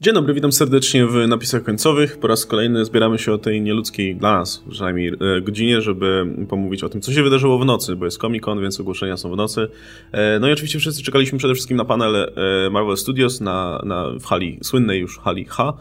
[0.00, 2.18] Dzień dobry, witam serdecznie w napisach końcowych.
[2.18, 6.84] Po raz kolejny zbieramy się o tej nieludzkiej dla nas przynajmniej e, godzinie, żeby pomówić
[6.84, 9.36] o tym, co się wydarzyło w nocy, bo jest Comic Con, więc ogłoszenia są w
[9.36, 9.68] nocy.
[10.12, 14.10] E, no i oczywiście wszyscy czekaliśmy przede wszystkim na panel e, Marvel Studios na, na,
[14.20, 15.72] w hali, słynnej już hali H.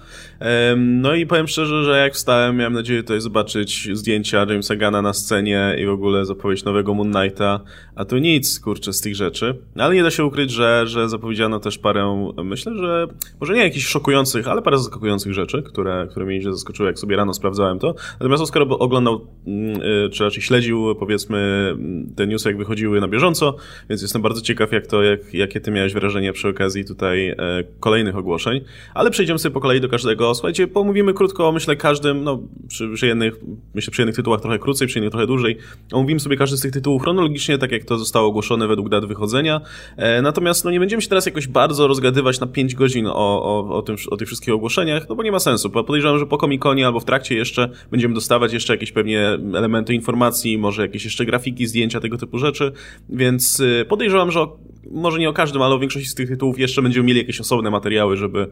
[0.77, 5.13] No i powiem szczerze, że jak wstałem, miałem nadzieję tutaj zobaczyć zdjęcia Jamesa Gana na
[5.13, 7.59] scenie i w ogóle zapowiedź nowego Moon Knighta,
[7.95, 9.55] a tu nic, kurczę, z tych rzeczy.
[9.75, 13.07] Ale nie da się ukryć, że, że zapowiedziano też parę, myślę, że
[13.39, 17.15] może nie jakiś szok zaskakujących, ale parę zaskakujących rzeczy, które, które mnie zaskoczyły, jak sobie
[17.15, 17.95] rano sprawdzałem to.
[18.19, 21.75] Natomiast Oskar oglądał, mm, y, czy raczej śledził, powiedzmy,
[22.15, 23.55] te newsy, jak wychodziły na bieżąco,
[23.89, 27.37] więc jestem bardzo ciekaw, jak to, jak, jakie ty miałeś wrażenie przy okazji tutaj e,
[27.79, 28.61] kolejnych ogłoszeń.
[28.93, 30.35] Ale przejdziemy sobie po kolei do każdego.
[30.35, 33.33] Słuchajcie, pomówimy krótko myślę, każdym, no, przy, przy jednych,
[33.75, 35.57] myślę, przy jednych tytułach trochę krócej, przy innych trochę dłużej.
[35.91, 39.61] Omówimy sobie każdy z tych tytułów chronologicznie, tak jak to zostało ogłoszone według dat wychodzenia.
[39.97, 43.77] E, natomiast, no, nie będziemy się teraz jakoś bardzo rozgadywać na 5 godzin o, o,
[43.77, 45.69] o tym, o tych wszystkich ogłoszeniach, no bo nie ma sensu.
[45.69, 49.19] Podejrzewam, że po Comic-Conie albo w trakcie jeszcze będziemy dostawać jeszcze jakieś pewnie
[49.55, 52.71] elementy informacji, może jakieś jeszcze grafiki, zdjęcia, tego typu rzeczy,
[53.09, 54.47] więc y, podejrzewam, że
[54.95, 57.71] może nie o każdym, ale o większości z tych tytułów jeszcze będziemy mieli jakieś osobne
[57.71, 58.47] materiały, żeby,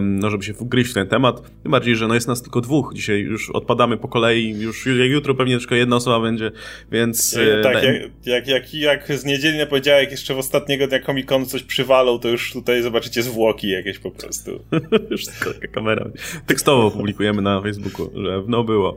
[0.00, 1.42] no, żeby się wgryźć w ten temat.
[1.62, 2.92] Tym bardziej, że no jest nas tylko dwóch.
[2.94, 6.50] Dzisiaj już odpadamy po kolei, już jutro pewnie tylko jedna osoba będzie,
[6.92, 7.32] więc...
[7.32, 7.94] Ja, tak, jak,
[8.26, 12.28] jak, jak, jak z niedzielny poniedziałek jeszcze w ostatniego dnia Comic Con coś przywalą, to
[12.28, 14.50] już tutaj zobaczycie zwłoki jakieś po prostu.
[15.10, 16.10] już taka kamera.
[16.46, 18.96] Tekstowo publikujemy na Facebooku, że no było.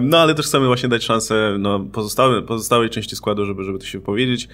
[0.00, 3.86] No ale też chcemy właśnie dać szansę no, pozostałe, pozostałej części składu, żeby, żeby to
[3.86, 4.48] się powiedzieć.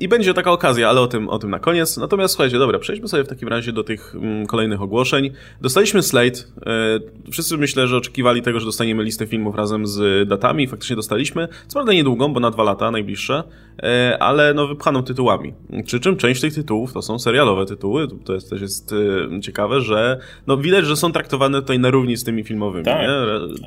[0.00, 1.96] I będzie taka okazja, ale o tym, o tym na koniec.
[1.96, 5.30] Natomiast słuchajcie, dobra, przejdźmy sobie w takim razie do tych mm, kolejnych ogłoszeń.
[5.60, 6.40] Dostaliśmy Slate.
[6.66, 10.66] E, wszyscy myślę, że oczekiwali tego, że dostaniemy listę filmów razem z datami.
[10.66, 11.48] Faktycznie dostaliśmy.
[11.66, 13.42] Co prawda niedługą, bo na dwa lata najbliższe,
[13.82, 15.54] e, ale no wypchaną tytułami.
[15.84, 18.08] Przy czym część tych tytułów to są serialowe tytuły.
[18.24, 18.94] To jest, też jest
[19.36, 22.84] e, ciekawe, że no widać, że są traktowane tutaj na równi z tymi filmowymi.
[22.84, 23.08] Tak, nie?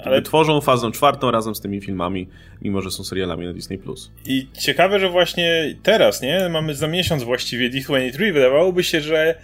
[0.06, 0.22] Ale...
[0.22, 2.28] Tworzą fazę czwartą razem z tymi filmami,
[2.62, 3.80] mimo że są serialami na Disney+.
[4.26, 6.50] I ciekawe, że właśnie teraz, nie?
[6.50, 9.36] mamy za miesiąc właściwie D23, wydawałoby się, że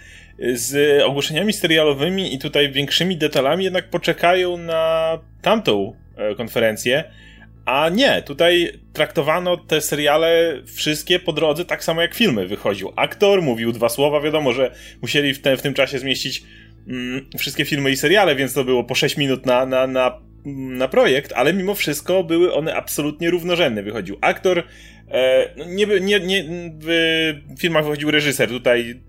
[0.52, 7.04] z ogłoszeniami serialowymi i tutaj większymi detalami jednak poczekają na tamtą e, konferencję.
[7.64, 12.46] A nie, tutaj traktowano te seriale wszystkie po drodze tak samo jak filmy.
[12.46, 16.42] Wychodził aktor, mówił dwa słowa, wiadomo, że musieli w, te, w tym czasie zmieścić
[16.88, 20.18] mm, wszystkie filmy i seriale, więc to było po 6 minut na, na, na,
[20.54, 23.82] na projekt, ale mimo wszystko były one absolutnie równorzędne.
[23.82, 24.62] Wychodził aktor,
[25.66, 26.44] nie, nie, nie,
[26.80, 29.00] w filmach wychodził reżyser, tutaj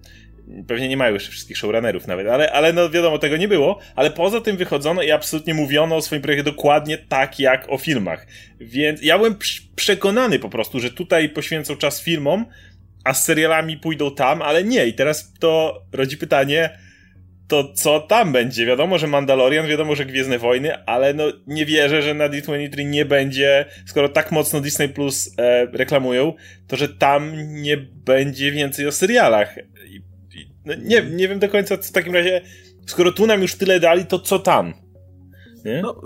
[0.68, 4.12] pewnie nie mają jeszcze wszystkich showrunnerów nawet, ale, ale no wiadomo, tego nie było, ale
[4.12, 8.28] poza tym wychodzono i absolutnie mówiono o swoim projekcie dokładnie tak jak o filmach.
[8.60, 9.36] Więc ja byłem
[9.76, 12.46] przekonany po prostu, że tutaj poświęcą czas filmom,
[13.04, 14.88] a z serialami pójdą tam, ale nie.
[14.88, 16.80] I teraz to rodzi pytanie,
[17.50, 18.66] to co tam będzie?
[18.66, 23.06] Wiadomo, że Mandalorian, wiadomo, że Gwiezdne Wojny, ale no nie wierzę, że na D23 nie
[23.06, 26.34] będzie, skoro tak mocno Disney Plus e, reklamują,
[26.68, 29.56] to że tam nie będzie więcej o serialach.
[29.90, 29.96] I,
[30.40, 32.42] i, no nie, nie wiem do końca, co w takim razie,
[32.86, 34.74] skoro tu nam już tyle dali, to co tam?
[35.70, 35.82] Nie?
[35.82, 36.02] No,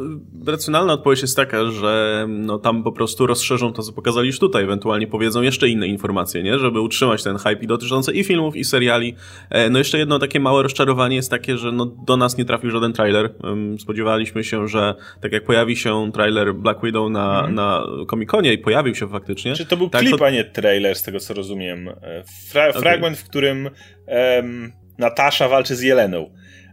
[0.48, 4.64] racjonalna odpowiedź jest taka, że no, tam po prostu rozszerzą to, co pokazali już tutaj,
[4.64, 6.60] ewentualnie powiedzą jeszcze inne informacje, nie?
[6.60, 9.16] żeby utrzymać ten hype dotyczący i filmów, i seriali.
[9.50, 12.72] E, no jeszcze jedno takie małe rozczarowanie jest takie, że no, do nas nie trafił
[12.72, 13.34] żaden trailer.
[13.80, 17.56] Spodziewaliśmy się, że tak jak pojawi się trailer Black Widow na, mhm.
[17.56, 19.54] na Comic-Conie i pojawił się faktycznie.
[19.54, 20.26] Czy to był tak, klip, to...
[20.26, 21.90] a nie trailer, z tego co rozumiem.
[21.90, 22.82] E, fra okay.
[22.82, 23.70] Fragment, w którym
[24.08, 26.30] um, Natasza walczy z Jeleną.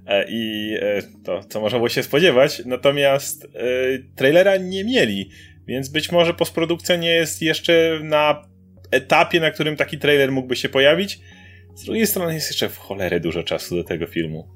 [0.06, 2.62] E, i e, to, co można było się spodziewać.
[2.66, 3.48] Natomiast e,
[4.16, 5.30] trailera nie mieli,
[5.66, 8.42] więc być może postprodukcja nie jest jeszcze na
[8.90, 11.20] etapie, na którym taki trailer mógłby się pojawić.
[11.74, 14.48] Z drugiej strony jest jeszcze w cholerę dużo czasu do tego filmu.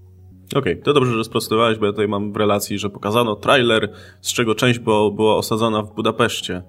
[0.55, 3.93] Okej, okay, to dobrze, że sprostowałeś, bo ja tutaj mam w relacji, że pokazano trailer,
[4.21, 6.63] z czego część było, była osadzona w Budapeszcie.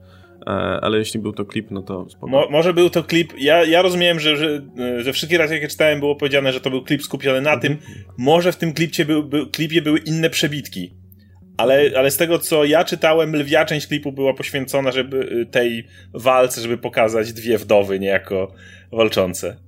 [0.48, 3.82] E, ale jeśli był to klip, no to Mo, może był to klip, ja, ja
[3.82, 4.62] rozumiem, że, że,
[4.98, 7.78] że wszystkie razy jakie czytałem było powiedziane, że to był klip skupiony na tym,
[8.18, 10.94] może w tym klipcie był, był, klipie były inne przebitki,
[11.58, 15.88] ale, ale z tego co ja czytałem, lwia część klipu była poświęcona żeby y, tej
[16.14, 18.52] walce, żeby pokazać dwie wdowy niejako
[18.92, 19.65] walczące.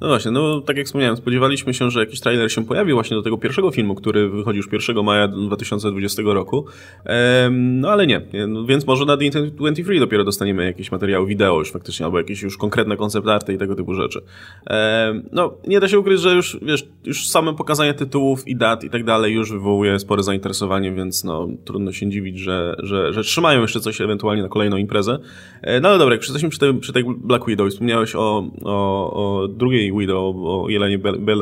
[0.00, 3.22] No właśnie, no tak jak wspomniałem, spodziewaliśmy się, że jakiś trailer się pojawi właśnie do
[3.22, 6.66] tego pierwszego filmu, który wychodzi już 1 maja 2020 roku.
[7.04, 11.72] Ehm, no ale nie, no, więc może na D23 dopiero dostaniemy jakieś materiały wideo już
[11.72, 14.20] faktycznie, albo jakieś już konkretne koncept arty i tego typu rzeczy.
[14.66, 18.84] Ehm, no, nie da się ukryć, że już, wiesz, już same pokazanie tytułów i dat
[18.84, 23.22] i tak dalej już wywołuje spore zainteresowanie, więc no, trudno się dziwić, że, że, że
[23.22, 25.18] trzymają jeszcze coś ewentualnie na kolejną imprezę.
[25.62, 29.42] Ehm, no ale dobra, jak jesteśmy przy tej, przy tej Black Widow, wspomniałeś o, o,
[29.42, 30.98] o drugiej drugiej Widow, o Jelenie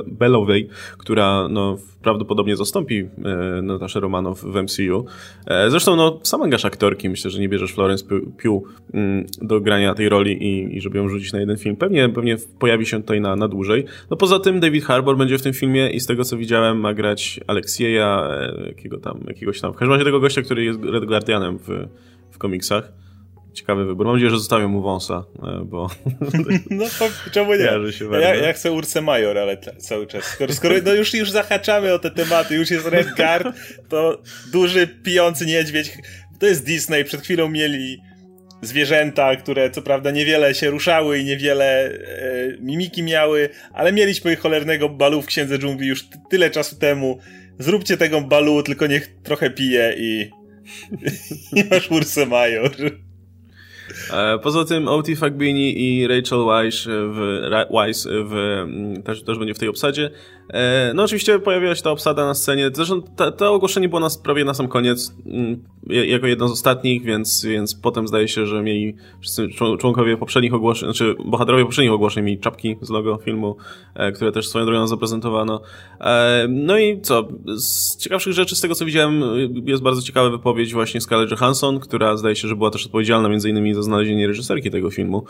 [0.07, 0.69] Belowej,
[0.99, 5.07] która no, prawdopodobnie zastąpi e, Nataszę Romanow w MCU.
[5.47, 8.05] E, zresztą no, sam angaż aktorki, myślę, że nie bierzesz Florence
[8.43, 11.77] Pugh mm, do grania tej roli i, i żeby ją rzucić na jeden film.
[11.77, 13.85] Pewnie, pewnie pojawi się tutaj na, na dłużej.
[14.11, 16.95] No poza tym David Harbour będzie w tym filmie i z tego co widziałem ma
[16.95, 21.05] grać Aleksieja, e, jakiego tam, jakiegoś tam, w każdym razie tego gościa, który jest Red
[21.05, 21.69] Guardianem w,
[22.31, 23.04] w komiksach.
[23.55, 24.07] Ciekawy wybór.
[24.07, 25.91] Mam nadzieję, że zostawią mu wąsa, e, bo...
[26.71, 26.85] No
[27.33, 27.69] czemu nie?
[28.21, 30.25] Ja, ja chcę Ursę Major, ale cały czas.
[30.25, 33.47] Skoro, skoro no już, już zahaczamy o te tematy, już jest Red Guard,
[33.89, 34.23] to
[34.53, 35.93] duży, pijący niedźwiedź.
[36.39, 37.05] To jest Disney.
[37.05, 38.01] Przed chwilą mieli
[38.63, 41.99] zwierzęta, które co prawda niewiele się ruszały i niewiele e,
[42.61, 47.19] mimiki miały, ale mieliśmy cholernego balu w Księdze Dżungli już tyle czasu temu.
[47.59, 50.31] Zróbcie tego balu, tylko niech trochę pije i...
[51.59, 52.71] I masz Ursę Major.
[54.13, 55.17] E, poza tym O.T.
[55.17, 60.11] Fagbini i Rachel Weisz w, Weiss w, mm, też, też będzie w tej obsadzie.
[60.51, 62.71] E, no oczywiście pojawiła się ta obsada na scenie.
[62.75, 63.03] Zresztą
[63.37, 67.75] to ogłoszenie było nas prawie na sam koniec, mm, jako jedno z ostatnich, więc, więc
[67.75, 69.49] potem zdaje się, że mieli wszyscy
[69.79, 73.57] członkowie poprzednich ogłoszeń, znaczy bohaterowie poprzednich ogłoszeń mieli czapki z logo filmu,
[73.95, 75.61] e, które też swoją drogą zaprezentowano.
[76.49, 77.29] No i co?
[77.57, 79.23] Z ciekawszych rzeczy, z tego co widziałem,
[79.65, 83.51] jest bardzo ciekawa wypowiedź właśnie Scarlett Johansson, która zdaje się, że była też odpowiedzialna między
[83.51, 85.25] innymi za znalezienie reżyserki tego filmu,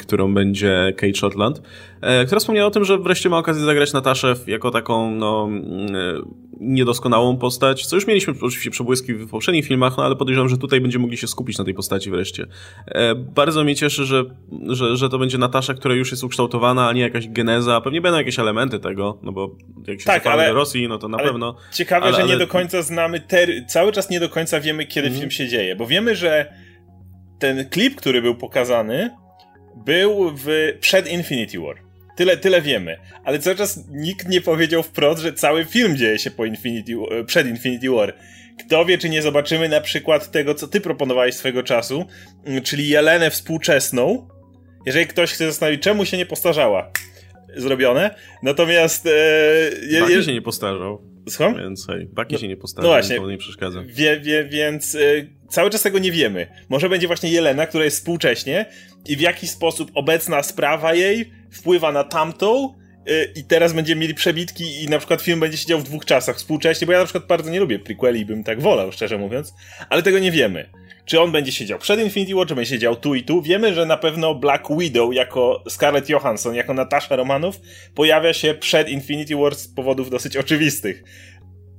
[0.00, 1.62] którą będzie Kate Shotland,
[2.00, 6.22] e, która wspomniała o tym, że wreszcie ma okazję zagrać Nataszę jako taką no, e,
[6.60, 10.80] niedoskonałą postać, co już mieliśmy oczywiście przebłyski w poprzednich filmach, no ale podejrzewam, że tutaj
[10.80, 12.46] będziemy mogli się skupić na tej postaci wreszcie.
[12.86, 14.24] E, bardzo mnie cieszy, że,
[14.66, 17.80] że, że to będzie Natasza, która już jest ukształtowana, a nie jakaś geneza.
[17.80, 19.56] Pewnie będą jakieś elementy tego, no bo
[19.86, 21.56] jak się tak, ale, do Rosji, no to na pewno.
[21.72, 22.38] Ciekawe, ale, że nie ale...
[22.38, 23.66] do końca znamy, ter...
[23.66, 25.18] cały czas nie do końca wiemy, kiedy mm.
[25.18, 26.52] film się dzieje, bo wiemy, że
[27.38, 29.10] ten klip, który był pokazany,
[29.76, 30.46] był w,
[30.80, 31.87] przed Infinity War.
[32.18, 32.98] Tyle, tyle wiemy.
[33.24, 36.92] Ale cały czas nikt nie powiedział wprost, że cały film dzieje się po Infinity,
[37.26, 38.14] przed Infinity War.
[38.66, 42.06] Kto wie, czy nie zobaczymy na przykład tego, co ty proponowałeś swego czasu,
[42.64, 44.28] czyli Jelenę współczesną.
[44.86, 46.90] Jeżeli ktoś chce zastanowić, czemu się nie postarzała.
[47.56, 48.14] Zrobione.
[48.42, 49.06] Natomiast...
[49.06, 49.10] E,
[50.10, 51.02] je, się nie postarzał.
[51.28, 51.56] Słucham?
[51.56, 53.82] Więc hej, Baki no, się nie postawił, no właśnie, to nie przeszkadza.
[53.86, 56.46] Wie, wie, więc y, cały czas tego nie wiemy.
[56.68, 58.66] Może będzie właśnie Jelena, która jest współcześnie
[59.06, 62.74] i w jaki sposób obecna sprawa jej wpływa na tamtą
[63.34, 66.86] i teraz będziemy mieli przebitki i na przykład film będzie siedział w dwóch czasach współcześnie,
[66.86, 69.54] bo ja na przykład bardzo nie lubię prequeli i bym tak wolał, szczerze mówiąc,
[69.88, 70.70] ale tego nie wiemy.
[71.04, 73.42] Czy on będzie siedział przed Infinity War, czy będzie siedział tu i tu?
[73.42, 77.60] Wiemy, że na pewno Black Widow jako Scarlett Johansson, jako Natasza Romanow
[77.94, 81.02] pojawia się przed Infinity War z powodów dosyć oczywistych.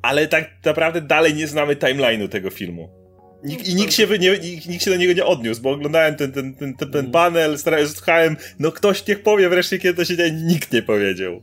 [0.02, 2.99] Ale tak naprawdę dalej nie znamy timeline'u tego filmu.
[3.44, 6.32] Nikt, I nikt się, nie, nikt, nikt, się do niego nie odniósł, bo oglądałem ten,
[6.32, 7.58] ten, ten, ten, ten panel,
[7.88, 11.42] słuchałem, no ktoś niech powie wreszcie, kiedy to się dzieje, nikt nie powiedział.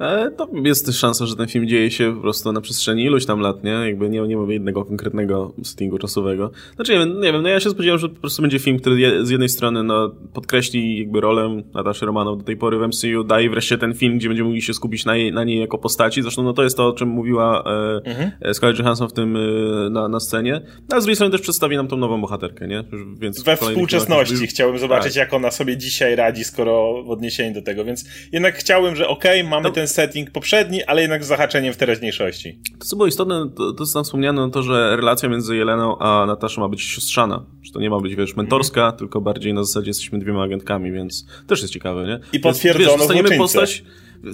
[0.00, 3.26] E, to jest też szansa, że ten film dzieje się po prostu na przestrzeni iluś
[3.26, 3.70] tam lat, nie?
[3.70, 6.50] Jakby nie, nie mamy jednego konkretnego settingu czasowego.
[6.76, 9.00] Znaczy, nie wiem, nie wiem, no ja się spodziewałem, że po prostu będzie film, który
[9.00, 13.24] je, z jednej strony no, podkreśli jakby rolę Nataszy Romanow do tej pory w MCU,
[13.24, 16.22] daje wreszcie ten film, gdzie będziemy mogli się skupić na, jej, na niej jako postaci.
[16.22, 18.30] Zresztą no to jest to, o czym mówiła e, mhm.
[18.40, 20.60] E, Scarlett Johansson w tym e, na, na scenie.
[20.88, 22.84] No, a z drugiej strony też przedstawi nam tą nową bohaterkę, nie?
[23.18, 24.50] Więc We współczesności filmach...
[24.50, 25.16] chciałbym zobaczyć, tak.
[25.16, 29.40] jak ona sobie dzisiaj radzi, skoro w odniesieniu do tego, więc jednak chciałem, że okej,
[29.40, 29.74] okay, mamy no.
[29.74, 32.60] ten setting poprzedni, ale jednak z zahaczeniem w teraźniejszości.
[32.78, 35.98] To, co było istotne, to, to co tam wspomniano, no to, że relacja między Jeleną
[35.98, 37.46] a Nataszą ma być siostrzana.
[37.62, 38.96] Że to nie ma być, wiesz, mentorska, mm.
[38.96, 42.20] tylko bardziej na zasadzie jesteśmy dwiema agentkami, więc też jest ciekawe, nie?
[42.32, 43.84] I potwierdzono dostaniemy postać,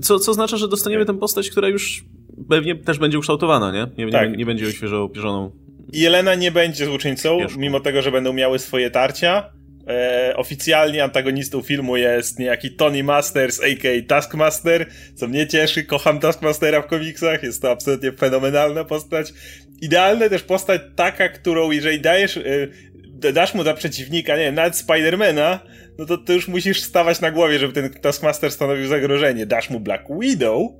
[0.02, 2.04] co, co oznacza, że dostaniemy tę postać, która już
[2.49, 4.04] pewnie też będzie ukształtowana, nie?
[4.04, 4.30] Nie, tak.
[4.30, 5.50] nie, nie będzie świeżo opierzoną.
[5.92, 9.50] Jelena nie będzie złoczyńcą, mimo tego, że będą miały swoje tarcia
[9.88, 14.09] E, oficjalnie antagonistą filmu jest niejaki Tony Masters, a.k.a.
[14.09, 19.33] Taskmaster, co mnie cieszy, kocham Taskmastera w komiksach, jest to absolutnie fenomenalna postać.
[19.81, 24.76] Idealna też postać taka, którą jeżeli dajesz, e, dasz mu za przeciwnika, nie wiem, nawet
[24.76, 25.61] Spidermana,
[25.99, 29.47] no to ty już musisz stawać na głowie, żeby ten Taskmaster stanowił zagrożenie.
[29.47, 30.73] Dasz mu Black Widow,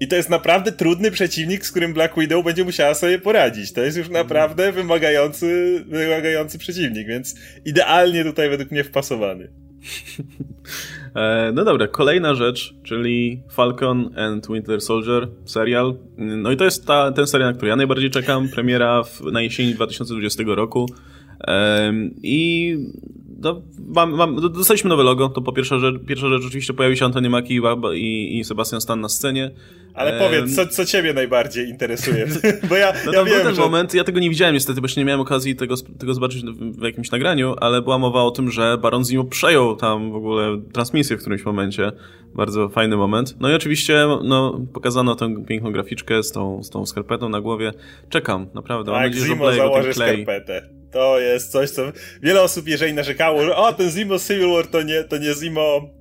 [0.00, 3.72] i to jest naprawdę trudny przeciwnik, z którym Black Widow będzie musiała sobie poradzić.
[3.72, 9.48] To jest już naprawdę wymagający, wymagający przeciwnik, więc idealnie tutaj według mnie wpasowany.
[11.14, 15.96] E, no dobra, kolejna rzecz, czyli Falcon and Winter Soldier, serial.
[16.16, 18.48] No i to jest ta, ten serial, na który ja najbardziej czekam.
[18.48, 20.86] Premiera w, na jesieni 2020 roku.
[22.22, 22.76] I
[23.38, 27.04] no, mam, mam, dostaliśmy nowe logo, to po pierwsza rzecz, pierwsza rzecz oczywiście pojawił się
[27.04, 27.60] Antony Mackie
[27.94, 29.50] i, i Sebastian Stan na scenie.
[29.94, 32.26] Ale powiedz, co, co ciebie najbardziej interesuje?
[32.68, 33.60] Bo ja, no ja wiem, był ten że...
[33.60, 36.82] moment, ja tego nie widziałem niestety, bo jeszcze nie miałem okazji tego, tego zobaczyć w,
[36.82, 41.16] jakimś nagraniu, ale była mowa o tym, że Baron Zimo przejął tam w ogóle transmisję
[41.16, 41.92] w którymś momencie.
[42.34, 43.36] Bardzo fajny moment.
[43.40, 47.72] No i oczywiście no, pokazano tę piękną graficzkę z tą, z tą skarpetą na głowie.
[48.08, 48.92] Czekam, naprawdę.
[48.92, 50.77] Tak, Zimo założy skarpetę.
[50.92, 51.82] To jest coś, co
[52.22, 55.98] wiele osób, jeżeli narzekało, że o, ten Zimo Civil War to nie, to nie Zimo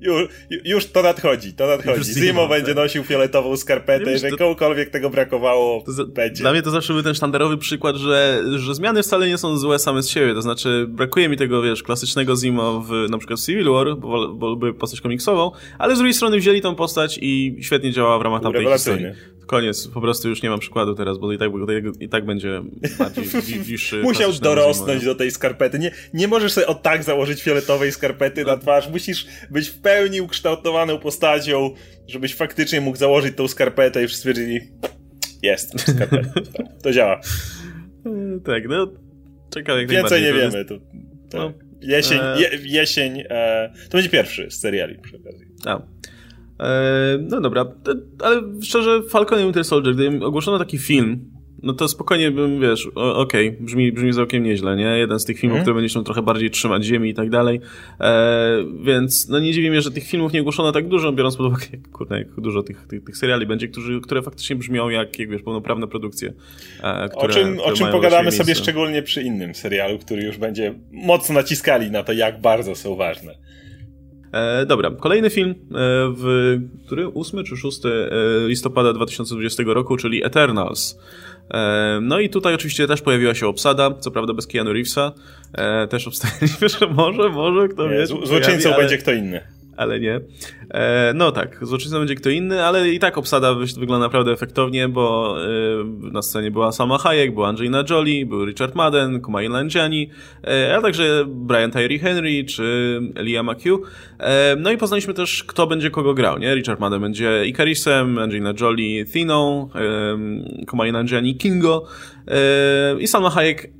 [0.00, 0.28] już,
[0.64, 2.12] już to nadchodzi, to nadchodzi.
[2.12, 2.76] Zimo, Zimo będzie tak.
[2.76, 4.38] nosił fioletową skarpetę, jeżeli to...
[4.38, 6.42] komukolwiek tego brakowało, za, będzie.
[6.42, 9.78] Dla mnie to zawsze był ten sztandarowy przykład, że, że zmiany wcale nie są złe
[9.78, 13.70] same z siebie, to znaczy brakuje mi tego, wiesz, klasycznego Zimo w na przykład Civil
[13.72, 18.18] War, bo, bo postać komiksową, ale z drugiej strony wzięli tą postać i świetnie działała
[18.18, 19.06] w ramach tamtej historii.
[19.50, 21.50] Koniec, po prostu już nie mam przykładu teraz, bo i tak,
[22.00, 22.62] i tak będzie
[22.98, 24.02] bardziej bliższy.
[24.02, 25.78] Musiał dorosnąć do tej skarpety.
[25.78, 30.20] Nie, nie możesz sobie od tak założyć fioletowej skarpety na twarz, musisz być w pełni
[30.20, 31.74] ukształtowaną postacią,
[32.06, 34.60] żebyś faktycznie mógł założyć tą skarpetę i wszyscy stwierdzili,
[35.42, 36.30] jest, skarpeta.
[36.82, 37.20] to działa.
[38.44, 38.92] tak, no,
[39.50, 40.64] czekam jak Więcej nie wiemy.
[40.64, 40.78] To,
[41.30, 42.40] to no, jesień, e...
[42.40, 43.72] je, jesień e...
[43.88, 45.46] to będzie pierwszy z seriali przy okazji.
[45.66, 45.82] A.
[46.60, 47.64] E, no dobra,
[48.24, 51.30] ale szczerze, Falcon and Winter Soldier, gdy ogłoszono taki film,
[51.62, 54.84] no to spokojnie bym, wiesz, okej, okay, brzmi, brzmi całkiem nieźle, nie?
[54.98, 55.64] Jeden z tych filmów, mm.
[55.64, 57.60] które będzie się trochę bardziej trzymać ziemi i tak dalej.
[58.00, 61.46] E, więc no nie dziwi mnie, że tych filmów nie ogłoszono tak dużo, biorąc pod
[61.46, 65.18] uwagę, jak, kurde, jak dużo tych, tych, tych seriali będzie, którzy, które faktycznie brzmią jak,
[65.18, 66.32] jak wiesz, pełnoprawne produkcje.
[66.82, 70.74] E, które, o czym, o czym pogadamy sobie szczególnie przy innym serialu, który już będzie
[70.92, 73.34] mocno naciskali na to, jak bardzo są ważne.
[74.32, 75.54] E, dobra, kolejny film, e,
[76.16, 76.56] w
[76.86, 77.88] który 8 czy 6 e,
[78.48, 80.98] listopada 2020 roku, czyli Eternals.
[81.50, 85.12] E, no i tutaj oczywiście też pojawiła się obsada, co prawda bez Keanu Reevesa.
[85.52, 88.06] E, też obstaliśmy, że może, może, kto wie.
[88.06, 88.78] Złoczyńcą ale...
[88.78, 90.20] będzie kto inny ale nie.
[90.70, 95.36] E, no tak, złoczyńcą będzie kto inny, ale i tak obsada wygląda naprawdę efektownie, bo
[95.44, 100.10] e, na scenie była sama Hayek, była Angelina Jolie, był Richard Madden, Kumail Nanjiani,
[100.44, 103.90] e, a także Brian Tyree Henry czy Elia McHugh.
[104.18, 106.54] E, no i poznaliśmy też, kto będzie kogo grał, nie?
[106.54, 111.86] Richard Madden będzie Icarisem, Angelina Jolie Thiną, e, Kumail Nanjiani Kingo
[112.28, 113.79] e, i Salma Hayek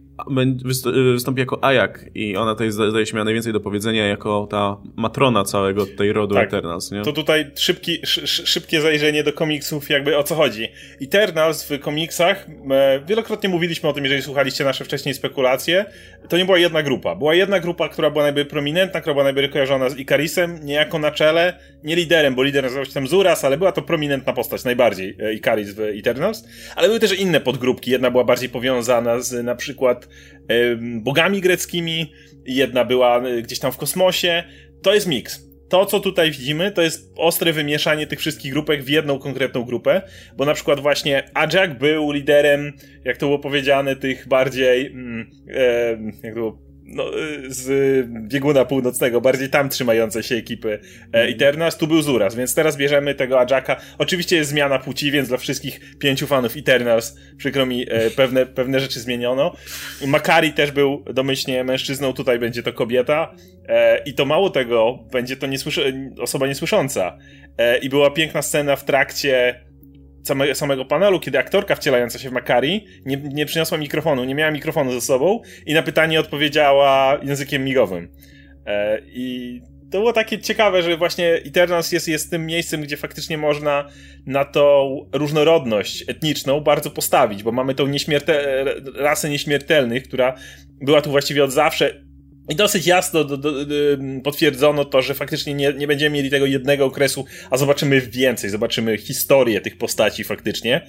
[1.14, 5.44] wystąpi jako Ajak i ona tutaj zdaje się miała najwięcej do powiedzenia jako ta matrona
[5.44, 6.48] całego tej rodu tak.
[6.48, 7.02] Eternals, nie?
[7.02, 10.68] To tutaj szybki, szybkie zajrzenie do komiksów, jakby o co chodzi.
[11.02, 15.84] Eternals w komiksach, e, wielokrotnie mówiliśmy o tym, jeżeli słuchaliście nasze wcześniej spekulacje,
[16.28, 17.14] to nie była jedna grupa.
[17.14, 21.10] Była jedna grupa, która była najbardziej prominentna, która była najbardziej kojarzona z Ikarisem, niejako na
[21.10, 25.16] czele, nie liderem, bo lider nazywał się tam Zuras, ale była to prominentna postać, najbardziej
[25.20, 26.44] e, Ikaris w Eternals.
[26.76, 27.90] Ale były też inne podgrupki.
[27.90, 30.08] Jedna była bardziej powiązana z na przykład
[30.80, 32.12] bogami greckimi,
[32.46, 34.44] jedna była e, gdzieś tam w kosmosie.
[34.82, 35.50] To jest miks.
[35.68, 40.02] To, co tutaj widzimy, to jest ostre wymieszanie tych wszystkich grupek w jedną konkretną grupę,
[40.36, 42.72] bo na przykład właśnie Ajak był liderem,
[43.04, 48.64] jak to było powiedziane, tych bardziej, mm, e, jak to było, no, y, z bieguna
[48.64, 50.80] północnego, bardziej tam trzymające się ekipy
[51.14, 53.76] e, Eternals, tu był Zuras, więc teraz bierzemy tego Ajaka.
[53.98, 58.80] Oczywiście jest zmiana płci, więc dla wszystkich pięciu fanów Eternals, przykro mi, e, pewne, pewne
[58.80, 59.56] rzeczy zmieniono.
[60.06, 63.34] Makari też był domyślnie mężczyzną, tutaj będzie to kobieta
[63.68, 67.18] e, i to mało tego, będzie to niesłyszy- osoba niesłysząca.
[67.82, 69.60] I była piękna scena w trakcie
[70.22, 74.50] same, samego panelu, kiedy aktorka wcielająca się w Makari nie, nie przyniosła mikrofonu, nie miała
[74.50, 78.08] mikrofonu ze sobą i na pytanie odpowiedziała językiem migowym.
[78.66, 79.60] E, I
[79.90, 83.88] to było takie ciekawe, że właśnie Eternals jest, jest tym miejscem, gdzie faktycznie można
[84.26, 90.34] na tą różnorodność etniczną bardzo postawić, bo mamy tą nieśmiertel rasę nieśmiertelnych, która
[90.80, 92.09] była tu właściwie od zawsze
[92.50, 93.74] i dosyć jasno do, do, do,
[94.24, 98.98] potwierdzono to, że faktycznie nie, nie będziemy mieli tego jednego okresu, a zobaczymy więcej, zobaczymy
[98.98, 100.86] historię tych postaci faktycznie.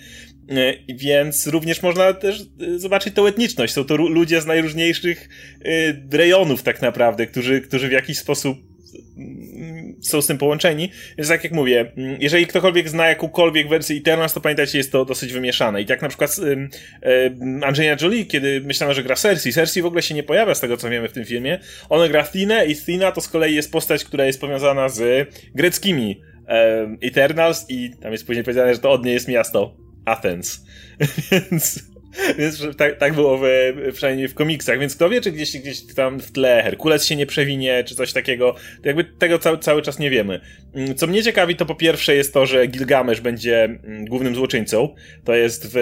[0.50, 3.74] E, więc również można też e, zobaczyć tą etniczność.
[3.74, 5.30] Są to ludzie z najróżniejszych
[5.66, 8.71] e, rejonów tak naprawdę, którzy, którzy w jakiś sposób
[10.02, 10.92] są z tym połączeni.
[11.18, 15.06] Więc tak jak mówię, mm, jeżeli ktokolwiek zna jakąkolwiek wersję Eternals, to pamiętajcie, jest to
[15.06, 15.82] dosyć wymieszane.
[15.82, 16.38] I tak na przykład
[17.64, 20.78] Angelina Jolie, kiedy myślano, że gra Cersei, Cersei w ogóle się nie pojawia z tego,
[20.78, 21.60] co wiemy w tym filmie.
[21.90, 26.22] Ona gra Thinę i Thina to z kolei jest postać, która jest powiązana z greckimi
[27.02, 30.66] Eternals i tam jest później powiedziane, że to od niej jest miasto Athens.
[31.32, 31.92] Więc
[32.40, 33.44] Więc tak, tak było w,
[33.94, 37.26] przynajmniej w komiksach, więc kto wie, czy gdzieś, gdzieś tam w tle Herkules się nie
[37.26, 40.42] przewinie, czy coś takiego, to jakby tego cały, cały czas nie wiemy.
[40.74, 44.96] Mm, co mnie ciekawi, to po pierwsze jest to, że Gilgamesz będzie mm, głównym złoczyńcą,
[45.24, 45.78] to jest w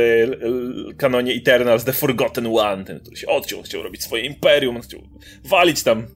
[0.98, 5.01] kanonie Eternals The Forgotten One, ten, który się odciął, chciał robić swoje imperium, chciał
[5.43, 6.07] walić tam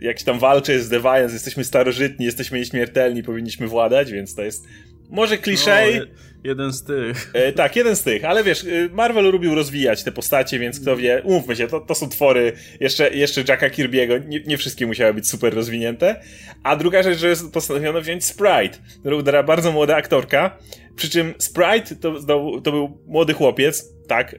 [0.00, 4.66] jak się tam walczy z Deviants, jesteśmy starożytni, jesteśmy nieśmiertelni, powinniśmy władać, więc to jest
[5.08, 5.98] może kliszej.
[5.98, 6.04] No,
[6.44, 7.30] jeden z tych.
[7.34, 10.96] E, tak, jeden z tych, ale wiesz, y, Marvel lubił rozwijać te postacie, więc kto
[10.96, 15.14] wie, umówmy się, to, to są twory jeszcze, jeszcze Jacka Kirby'ego, nie, nie wszystkie musiały
[15.14, 16.20] być super rozwinięte.
[16.62, 20.58] A druga rzecz, że postanowiono wziąć Sprite, którą bardzo młoda aktorka,
[20.96, 22.22] przy czym Sprite to,
[22.62, 24.38] to był młody chłopiec, tak, e,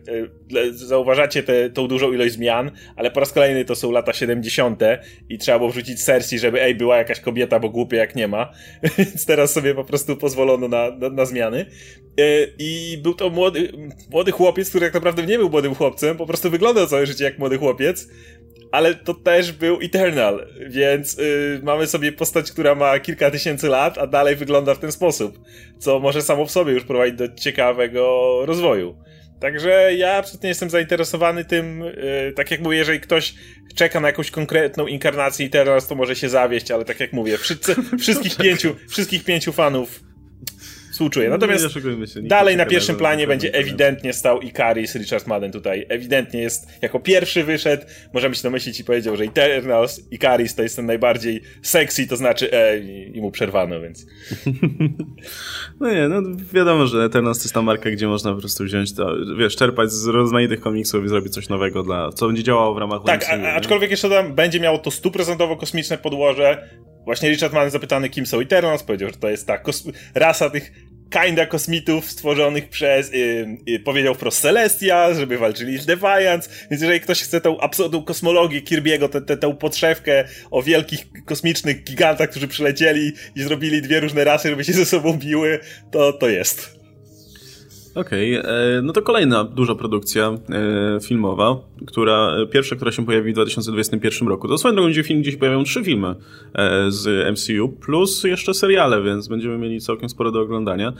[0.71, 4.81] zauważacie te, tą dużą ilość zmian, ale po raz kolejny to są lata 70.
[5.29, 8.51] i trzeba było wrzucić Cersei, żeby ej, była jakaś kobieta, bo głupie jak nie ma.
[8.97, 11.65] Więc teraz sobie po prostu pozwolono na, na, na zmiany.
[12.19, 12.23] E,
[12.59, 13.71] I był to młody,
[14.11, 17.39] młody chłopiec, który tak naprawdę nie był młodym chłopcem, po prostu wyglądał całe życie jak
[17.39, 18.07] młody chłopiec,
[18.71, 23.97] ale to też był Eternal, więc yy, mamy sobie postać, która ma kilka tysięcy lat,
[23.97, 25.39] a dalej wygląda w ten sposób,
[25.79, 28.95] co może samo w sobie już prowadzić do ciekawego rozwoju.
[29.39, 33.35] Także ja absolutnie jestem zainteresowany tym, yy, tak jak mówię, jeżeli ktoś
[33.75, 37.37] czeka na jakąś konkretną inkarnację i teraz to może się zawieść, ale tak jak mówię,
[37.37, 39.99] wszyscy, wszystkich pięciu, wszystkich pięciu fanów
[40.99, 41.29] współczuję.
[41.29, 41.65] Natomiast
[42.21, 45.85] dalej na pierwszym planie będzie ewidentnie stał Ikaris, Richard Madden tutaj.
[45.89, 50.75] Ewidentnie jest, jako pierwszy wyszedł, możemy się domyślić i powiedział, że Eternals, Ikaris to jest
[50.75, 52.79] ten najbardziej sexy, to znaczy e,
[53.13, 54.05] i mu przerwano, więc...
[55.79, 56.21] No nie, no
[56.53, 59.91] wiadomo, że Eternals to jest ta marka, gdzie można po prostu wziąć to, wiesz, czerpać
[59.91, 63.53] z rozmaitych komiksów i zrobić coś nowego dla, co będzie działało w ramach Tak, a,
[63.53, 66.69] aczkolwiek jeszcze tam będzie miało to stuprocentowo kosmiczne podłoże,
[67.09, 69.59] Właśnie Richard Mann zapytany, kim są Eternals, powiedział, że to jest ta
[70.15, 70.71] rasa tych
[71.09, 77.01] kinda kosmitów stworzonych przez, yy, yy, powiedział wprost Celestia, żeby walczyli z Defiance, więc jeżeli
[77.01, 83.11] ktoś chce tą absolutną kosmologię Kirby'ego, tę, tę, podszewkę o wielkich kosmicznych gigantach, którzy przylecieli
[83.35, 85.59] i zrobili dwie różne rasy, żeby się ze sobą biły,
[85.91, 86.78] to to jest.
[87.99, 91.55] Okej, okay, e, no to kolejna duża produkcja e, filmowa,
[91.87, 94.47] która, e, pierwsza, która się pojawi w 2021 roku.
[94.47, 96.15] To swoją drogą będzie film, gdzie się pojawią trzy filmy
[96.87, 100.93] z MCU, plus jeszcze seriale, więc będziemy mieli całkiem sporo do oglądania.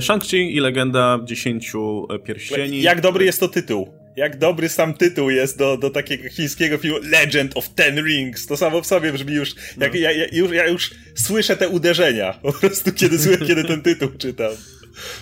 [0.00, 2.82] Shang-Chi i Legenda Dziesięciu Pierścieni.
[2.82, 4.04] Jak dobry jest to tytuł?
[4.16, 8.46] jak dobry sam tytuł jest do, do takiego chińskiego filmu Legend of Ten Rings.
[8.46, 10.00] To samo w sobie brzmi już, jak, no.
[10.00, 14.52] ja, ja, już, ja już słyszę te uderzenia po prostu, kiedy, kiedy ten tytuł czytam.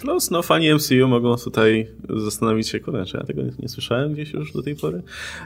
[0.00, 4.12] Plus, no fani MCU mogą tutaj zastanowić się, kurde, czy ja tego nie, nie słyszałem
[4.12, 5.02] gdzieś już do tej pory?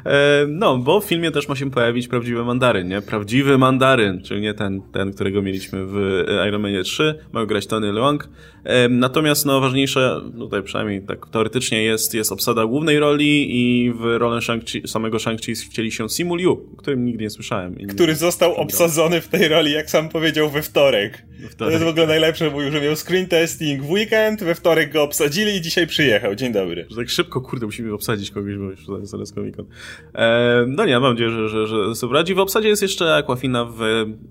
[0.07, 3.03] E, no, bo w filmie też ma się pojawić prawdziwy mandaryn, nie?
[3.03, 7.93] Prawdziwy mandaryn, czyli nie ten, ten którego mieliśmy w Iron Man 3, ma grać Tony
[7.93, 8.29] Leung.
[8.65, 13.93] E, natomiast, no, ważniejsze, no tutaj przynajmniej tak teoretycznie jest, jest obsada głównej roli i
[13.93, 17.75] w rolę Shang samego Shang-Chi wcieli się Simu Liu, o którym nigdy nie słyszałem.
[17.75, 21.23] Który został obsadzony w tej roli, jak sam powiedział, we wtorek.
[21.41, 21.57] We wtorek.
[21.57, 24.93] To jest w ogóle najlepsze, mówił, że miał screen testing w weekend, weekend, we wtorek
[24.93, 26.35] go obsadzili i dzisiaj przyjechał.
[26.35, 26.87] Dzień dobry.
[26.91, 29.67] Że tak szybko, kurde, musimy obsadzić kogoś, bo już zaraz komikon.
[30.15, 32.35] E, no nie, mam nadzieję, że, że, że sobie radzi.
[32.35, 33.81] W obsadzie jest jeszcze Aquafina w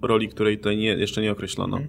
[0.02, 1.78] roli, której tutaj nie, jeszcze nie określono.
[1.78, 1.82] E,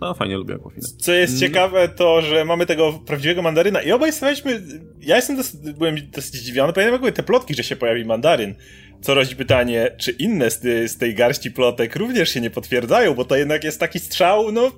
[0.00, 0.86] no fajnie lubię Aquafinę.
[0.98, 1.40] Co jest mm.
[1.40, 4.62] ciekawe, to, że mamy tego prawdziwego mandaryna i obaj staliśmy,
[5.00, 8.54] ja jestem dosyć, byłem dosyć zdziwiony, pamiętam jak były te plotki, że się pojawi mandaryn
[9.00, 10.60] co rodzi pytanie, czy inne z,
[10.90, 14.72] z, tej garści plotek również się nie potwierdzają, bo to jednak jest taki strzał, no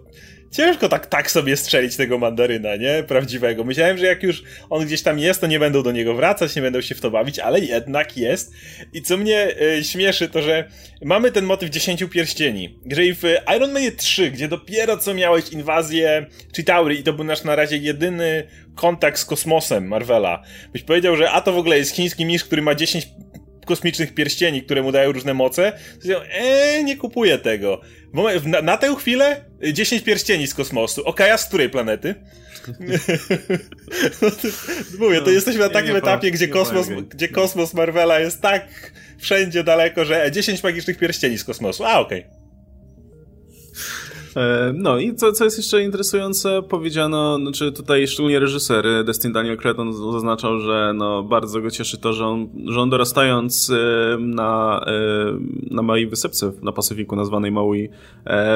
[0.51, 3.03] ciężko tak, tak sobie strzelić tego mandaryna, nie?
[3.03, 3.65] Prawdziwego.
[3.65, 6.63] Myślałem, że jak już on gdzieś tam jest, to nie będą do niego wracać, nie
[6.63, 8.53] będą się w to bawić, ale jednak jest.
[8.93, 10.69] I co mnie y, śmieszy, to że
[11.03, 12.79] mamy ten motyw 10 pierścieni.
[12.85, 13.23] Jeżeli w
[13.57, 17.77] Iron Man 3, gdzie dopiero co miałeś inwazję Chitauri i to był nasz na razie
[17.77, 22.47] jedyny kontakt z kosmosem Marvela, byś powiedział, że a to w ogóle jest chiński mistrz,
[22.47, 23.09] który ma 10
[23.71, 25.73] kosmicznych pierścieni, które mu dają różne moce,
[26.33, 27.81] eee, nie kupuję tego.
[28.45, 31.01] Na, na tę chwilę 10 pierścieni z kosmosu.
[31.01, 32.15] Okej, okay, a z której planety?
[34.23, 34.49] no to,
[34.99, 39.65] mówię, to no, jesteśmy na takim etapie, gdzie kosmos, gdzie kosmos Marvela jest tak wszędzie
[39.65, 41.85] daleko, że 10 magicznych pierścieni z kosmosu.
[41.85, 42.21] A, okej.
[42.21, 42.40] Okay.
[44.37, 49.33] E, no i co, co jest jeszcze interesujące, powiedziano, znaczy tutaj szczególnie reżyser e, Destin
[49.33, 54.17] Daniel Cretton zaznaczał, że no bardzo go cieszy to, że on, że on dorastając e,
[54.19, 54.85] na,
[55.71, 57.89] na małej wysepce na Pacyfiku nazwanej Maui,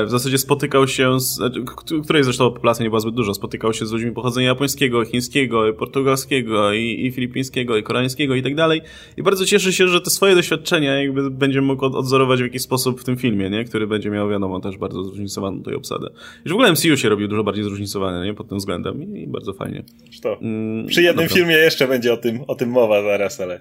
[0.07, 1.65] w zasadzie spotykał się z, znaczy,
[2.05, 6.73] której zresztą populacja nie była zbyt duża, spotykał się z ludźmi pochodzenia japońskiego, chińskiego, portugalskiego
[6.73, 8.83] i, i filipińskiego, i koreańskiego i tak dalej.
[9.17, 13.01] I bardzo cieszy się, że te swoje doświadczenia jakby będzie mógł odzorować w jakiś sposób
[13.01, 13.65] w tym filmie, nie?
[13.65, 16.11] który będzie miał, wiadomo, też bardzo zróżnicowaną tutaj obsadę.
[16.47, 18.35] I w ogóle MCU się robił dużo bardziej zróżnicowane, nie?
[18.35, 19.83] Pod tym względem i bardzo fajnie.
[20.23, 20.41] To.
[20.41, 23.61] Mm, Przy jednym no filmie jeszcze będzie o tym, o tym mowa zaraz, ale...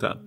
[0.00, 0.18] Tak.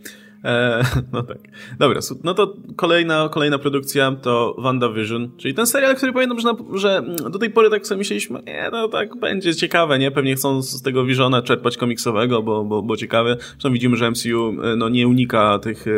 [0.43, 1.37] E, no tak.
[1.79, 6.77] Dobra, no to kolejna, kolejna produkcja to WandaVision, czyli ten serial, który pamiętam, że, na,
[6.77, 10.11] że do tej pory tak sobie myśleliśmy, nie, no tak będzie ciekawe, nie?
[10.11, 13.37] Pewnie chcą z tego Visiona czerpać komiksowego, bo, bo, bo ciekawe.
[13.39, 15.91] Zresztą widzimy, że MCU e, no, nie unika tych e,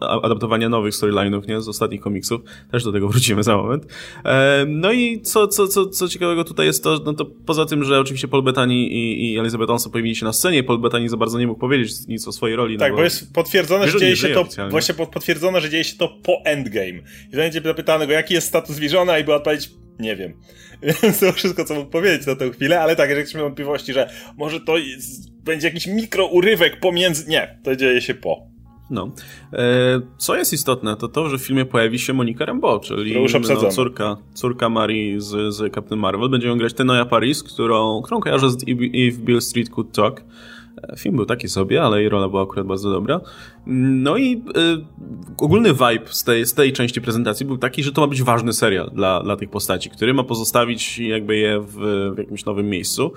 [0.00, 1.60] adaptowania nowych storyline'ów, nie?
[1.60, 2.40] Z ostatnich komiksów.
[2.70, 3.86] Też do tego wrócimy za moment.
[4.24, 7.84] E, no i co, co, co, co ciekawego tutaj jest to, no to poza tym,
[7.84, 11.16] że oczywiście Paul Bettany i, i Elizabeth Olsen pojawili się na scenie, Paul Bettany za
[11.16, 12.78] bardzo nie mógł powiedzieć nic o swojej roli.
[12.78, 14.70] Tak, no bo, bo jest potwierdzone, że dzieje się to, oficjalnie.
[14.70, 17.02] właśnie potwierdzono, że dzieje się to po Endgame.
[17.32, 20.34] I będzie zapytano go, jaki jest status Visiona i była odpowiedź, nie wiem.
[21.02, 24.10] Więc to wszystko, co mógł powiedzieć na tę chwilę, ale tak, jeżeli miał wątpliwości, że
[24.36, 27.30] może to jest, będzie jakiś mikrourywek pomiędzy...
[27.30, 28.48] Nie, to dzieje się po.
[28.90, 29.12] No.
[29.52, 33.70] E, co jest istotne, to to, że w filmie pojawi się Monika Rambeau, czyli no,
[33.70, 36.28] córka, córka Marii z, z Captain Marvel.
[36.28, 40.24] Będzie ją grać Tenoja Paris, którą, którą kojarzę z If Bill Street Could Talk.
[40.98, 43.20] Film był taki sobie, ale jej rola była akurat bardzo dobra.
[43.66, 44.40] No i y,
[45.38, 48.52] ogólny vibe z tej, z tej części prezentacji był taki, że to ma być ważny
[48.52, 51.74] serial dla, dla tych postaci, który ma pozostawić jakby je w,
[52.14, 53.12] w jakimś nowym miejscu.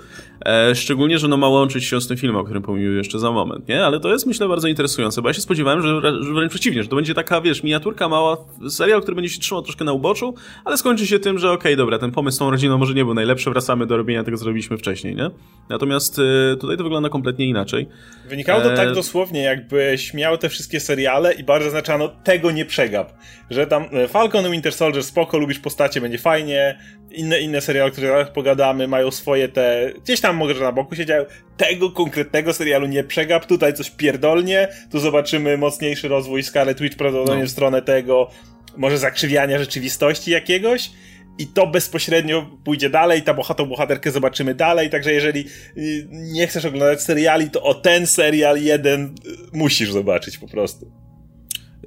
[0.46, 3.32] E, szczególnie, że no ma łączyć się z tym filmem, o którym pomówił jeszcze za
[3.32, 3.84] moment, nie?
[3.84, 6.88] Ale to jest myślę bardzo interesujące, bo ja się spodziewałem, że, że wręcz przeciwnie, że
[6.88, 8.36] to będzie taka, wiesz, miniaturka mała,
[8.68, 11.76] serial, który będzie się trzymał troszkę na uboczu, ale skończy się tym, że okej, okay,
[11.76, 14.44] dobra, ten pomysł z tą rodziną może nie był najlepszy, wracamy do robienia tego, co
[14.44, 15.30] robiliśmy wcześniej, nie?
[15.68, 17.88] Natomiast y, tutaj to wygląda kompletnie inaczej.
[18.24, 18.84] Wynikało to tak e...
[18.84, 23.12] tak dosłownie, jakbyś miał te wszystkie seriale i bardzo zaznaczano, tego nie przegap.
[23.50, 26.78] Że tam e, Falcon Winter Soldier spoko, lubisz postacie, będzie fajnie,
[27.10, 31.26] inne, inne seriale, które zaraz pogadamy, mają swoje te, gdzieś tam może na boku siedziały,
[31.56, 37.42] tego konkretnego serialu nie przegap, tutaj coś pierdolnie, tu zobaczymy mocniejszy rozwój Scarlet Witch prawdopodobnie
[37.42, 37.48] no.
[37.48, 38.30] w stronę tego,
[38.76, 40.90] może zakrzywiania rzeczywistości jakiegoś,
[41.38, 45.44] i to bezpośrednio pójdzie dalej, ta bohatą bohaterkę zobaczymy dalej, także jeżeli
[45.76, 49.12] y, nie chcesz oglądać seriali, to o ten serial jeden y,
[49.52, 51.02] musisz zobaczyć po prostu.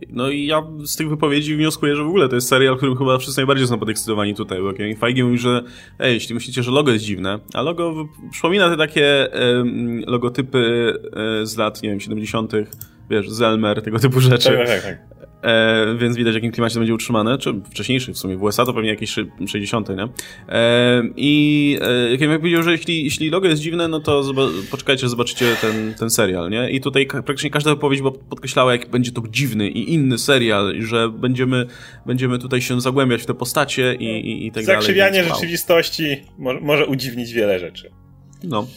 [0.10, 3.18] No i ja z tych wypowiedzi wnioskuję, że w ogóle to jest serial, którym chyba
[3.18, 5.64] wszyscy najbardziej są podekscytowani tutaj, bo Kevin Feige mówi, że
[6.00, 9.28] ej, jeśli myślicie, że logo jest dziwne, a logo przypomina te takie
[9.58, 10.94] um, logotypy
[11.42, 12.52] e, z lat, nie wiem, 70.,
[13.10, 14.50] wiesz, Zelmer, tego typu rzeczy.
[14.50, 15.15] Tak, tak, tak.
[15.46, 18.38] E, więc widać, w jakim klimacie to będzie utrzymane, czy wcześniejszy w sumie.
[18.38, 19.16] W USA to pewnie jakieś
[19.48, 20.08] 60, nie?
[20.50, 24.24] E, I e, jak ja powiedział, że jeśli, jeśli logo jest dziwne, no to
[24.72, 26.70] poczekajcie, zobaczycie ten, ten serial, nie?
[26.70, 31.66] I tutaj praktycznie każda wypowiedź podkreślała, jak będzie to dziwny i inny serial, że będziemy,
[32.06, 34.82] będziemy tutaj się zagłębiać w te postacie i, i, i tak dalej.
[34.82, 36.24] Zakrzywianie rzeczywistości
[36.62, 37.92] może udziwnić wiele rzeczy.
[38.44, 38.68] No.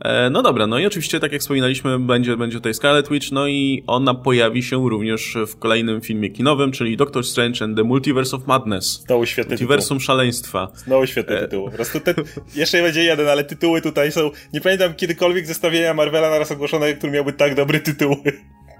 [0.00, 3.46] E, no dobra, no i oczywiście, tak jak wspominaliśmy, będzie, będzie tutaj Scarlet Witch, no
[3.46, 8.36] i ona pojawi się również w kolejnym filmie kinowym, czyli Doctor Strange and the Multiverse
[8.36, 9.04] of Madness.
[9.06, 10.06] Znowu świetny Multiversum tytuł.
[10.06, 10.68] szaleństwa.
[10.74, 11.40] Znowu świetny e...
[11.40, 11.64] tytuł.
[11.64, 11.98] Po prostu
[12.54, 17.12] jeszcze będzie jeden, ale tytuły tutaj są, nie pamiętam kiedykolwiek zestawienia Marvela naraz ogłoszone, który
[17.12, 18.16] miałby tak dobre tytuły.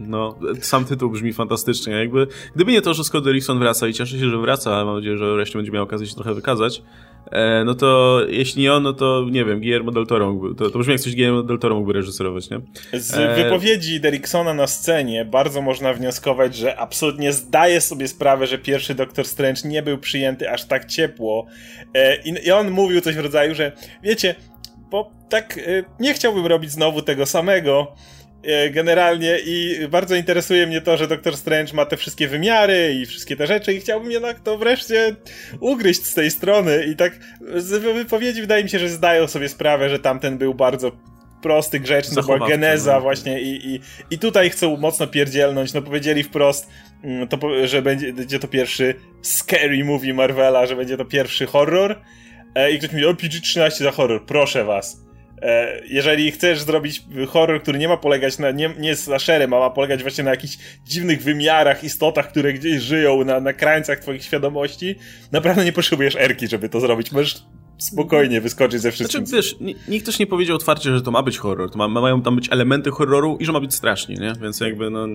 [0.01, 1.93] No, sam tytuł brzmi fantastycznie.
[1.93, 5.19] Jakby, gdyby nie to, że Scott Derrickson wraca i cieszę się, że wraca, mam nadzieję,
[5.19, 6.83] że wreszcie będzie miał okazję się trochę wykazać,
[7.31, 10.71] E, no to jeśli nie on, no to nie wiem, Guillermo del Toro mógłby, to,
[10.71, 12.61] to brzmi jak coś Guillermo del Toro mógłby reżyserować, nie?
[12.93, 13.35] Z e...
[13.35, 19.25] wypowiedzi Derricksona na scenie bardzo można wnioskować, że absolutnie zdaje sobie sprawę, że pierwszy Doctor
[19.25, 21.47] Strange nie był przyjęty aż tak ciepło
[21.95, 24.35] e, i, i on mówił coś w rodzaju, że wiecie,
[24.91, 27.93] bo tak e, nie chciałbym robić znowu tego samego,
[28.71, 33.37] generalnie i bardzo interesuje mnie to, że Doctor Strange ma te wszystkie wymiary i wszystkie
[33.37, 35.17] te rzeczy i chciałbym jednak to wreszcie
[35.61, 37.19] ugryźć z tej strony i tak
[37.55, 40.93] z wypowiedzi wydaje mi się, że zdają sobie sprawę, że tamten był bardzo
[41.43, 43.01] prosty, grzeczny, była geneza no.
[43.01, 46.71] właśnie i, i, i tutaj chcą mocno pierdzielnąć, no powiedzieli wprost,
[47.05, 52.01] mm, to, że będzie, będzie to pierwszy scary movie Marvela, że będzie to pierwszy horror.
[52.55, 54.95] E, i ktoś mówi, o PG-13 za horror, proszę was.
[54.95, 55.06] E,
[55.89, 59.71] jeżeli chcesz zrobić horror, który nie ma polegać na, nie, nie jest slasherem, a ma
[59.71, 64.95] polegać właśnie na jakichś dziwnych wymiarach, istotach, które gdzieś żyją na, na krańcach twoich świadomości,
[65.33, 67.13] naprawdę nie potrzebujesz erki, żeby to zrobić.
[67.13, 67.43] Możesz
[67.79, 69.27] spokojnie wyskoczyć ze wszystkim.
[69.27, 71.71] Znaczy, wiesz, nikt też nie powiedział otwarcie, że to ma być horror.
[71.71, 74.33] To ma, mają tam być elementy horroru i że ma być strasznie, nie?
[74.43, 75.07] Więc jakby, no...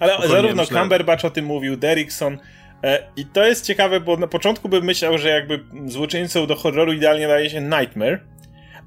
[0.00, 0.80] Ale zarówno myślę...
[0.80, 2.38] Cumberbatch o tym mówił, Derrickson,
[2.82, 6.92] e, i to jest ciekawe, bo na początku bym myślał, że jakby złoczyńcą do horroru
[6.92, 8.20] idealnie daje się Nightmare,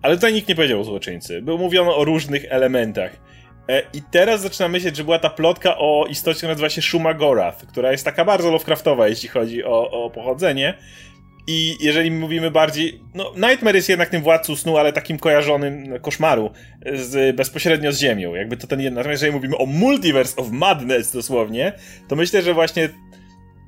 [0.04, 1.42] ale tutaj nikt nie powiedział o złoczyńcy.
[1.42, 3.12] Było mówiono o różnych elementach.
[3.70, 7.66] E, I teraz zaczynam myśleć, że była ta plotka o istocie, która nazywa się Shumagorath,
[7.66, 10.74] która jest taka bardzo Lovecraftowa, jeśli chodzi o, o pochodzenie.
[11.48, 13.02] I jeżeli mówimy bardziej.
[13.14, 16.52] No, Nightmare jest jednak tym władcą snu, ale takim kojarzonym no, koszmaru
[16.94, 18.36] z, bezpośrednio z Ziemią.
[18.36, 18.94] Jakby to ten.
[18.94, 21.74] Natomiast jeżeli mówimy o Multiverse of Madness dosłownie,
[22.08, 22.90] to myślę, że właśnie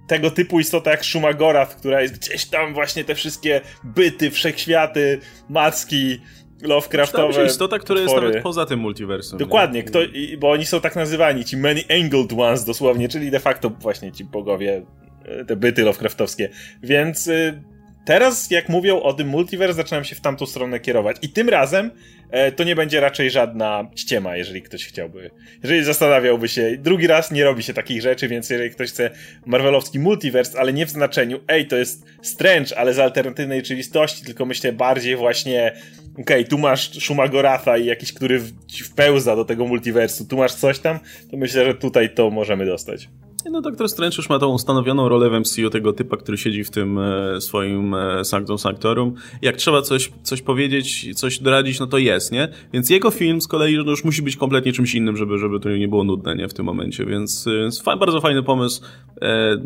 [0.08, 6.20] tego typu istota jak Shumagorath, która jest gdzieś tam właśnie te wszystkie byty, wszechświaty, macki,
[6.62, 7.34] Lovecraftowe.
[7.34, 9.40] To istota, która jest nawet poza tym multiversum.
[9.40, 10.00] Dokładnie, kto,
[10.40, 14.26] bo oni są tak nazywani, ci many angled ones dosłownie, czyli de facto właśnie ci
[14.26, 14.86] bogowie,
[15.26, 16.50] e, te byty Lovecraftowskie.
[16.84, 17.64] Więc y,
[18.06, 21.18] teraz, jak mówią o tym multiverse, zaczynam się w tamtą stronę kierować.
[21.22, 21.92] I tym razem
[22.30, 25.32] e, to nie będzie raczej żadna ściema, jeżeli ktoś chciałby.
[25.64, 29.10] Jeżeli zastanawiałby się, drugi raz nie robi się takich rzeczy, więc jeżeli ktoś chce
[29.46, 34.46] Marvelowski multiverse, ale nie w znaczeniu, ej, to jest Strange, ale z alternatywnej rzeczywistości, tylko
[34.46, 35.72] myślę bardziej właśnie
[36.12, 38.42] okej, okay, tu masz Shumagoratha i jakiś, który
[38.84, 41.00] wpełza do tego multiversu, tu masz coś tam,
[41.32, 43.10] to myślę, że tutaj to możemy dostać.
[43.52, 46.70] No Doktor Strange już ma tą ustanowioną rolę w MCU tego typa, który siedzi w
[46.70, 49.14] tym e, swoim e, Sanctum Sanctorum.
[49.42, 52.48] Jak trzeba coś, coś powiedzieć, coś doradzić, no to jest, nie?
[52.74, 55.88] Więc jego film z kolei już musi być kompletnie czymś innym, żeby, żeby to nie
[55.88, 56.48] było nudne, nie?
[56.48, 57.46] W tym momencie, więc
[57.88, 58.82] e, bardzo fajny pomysł.
[59.22, 59.58] E,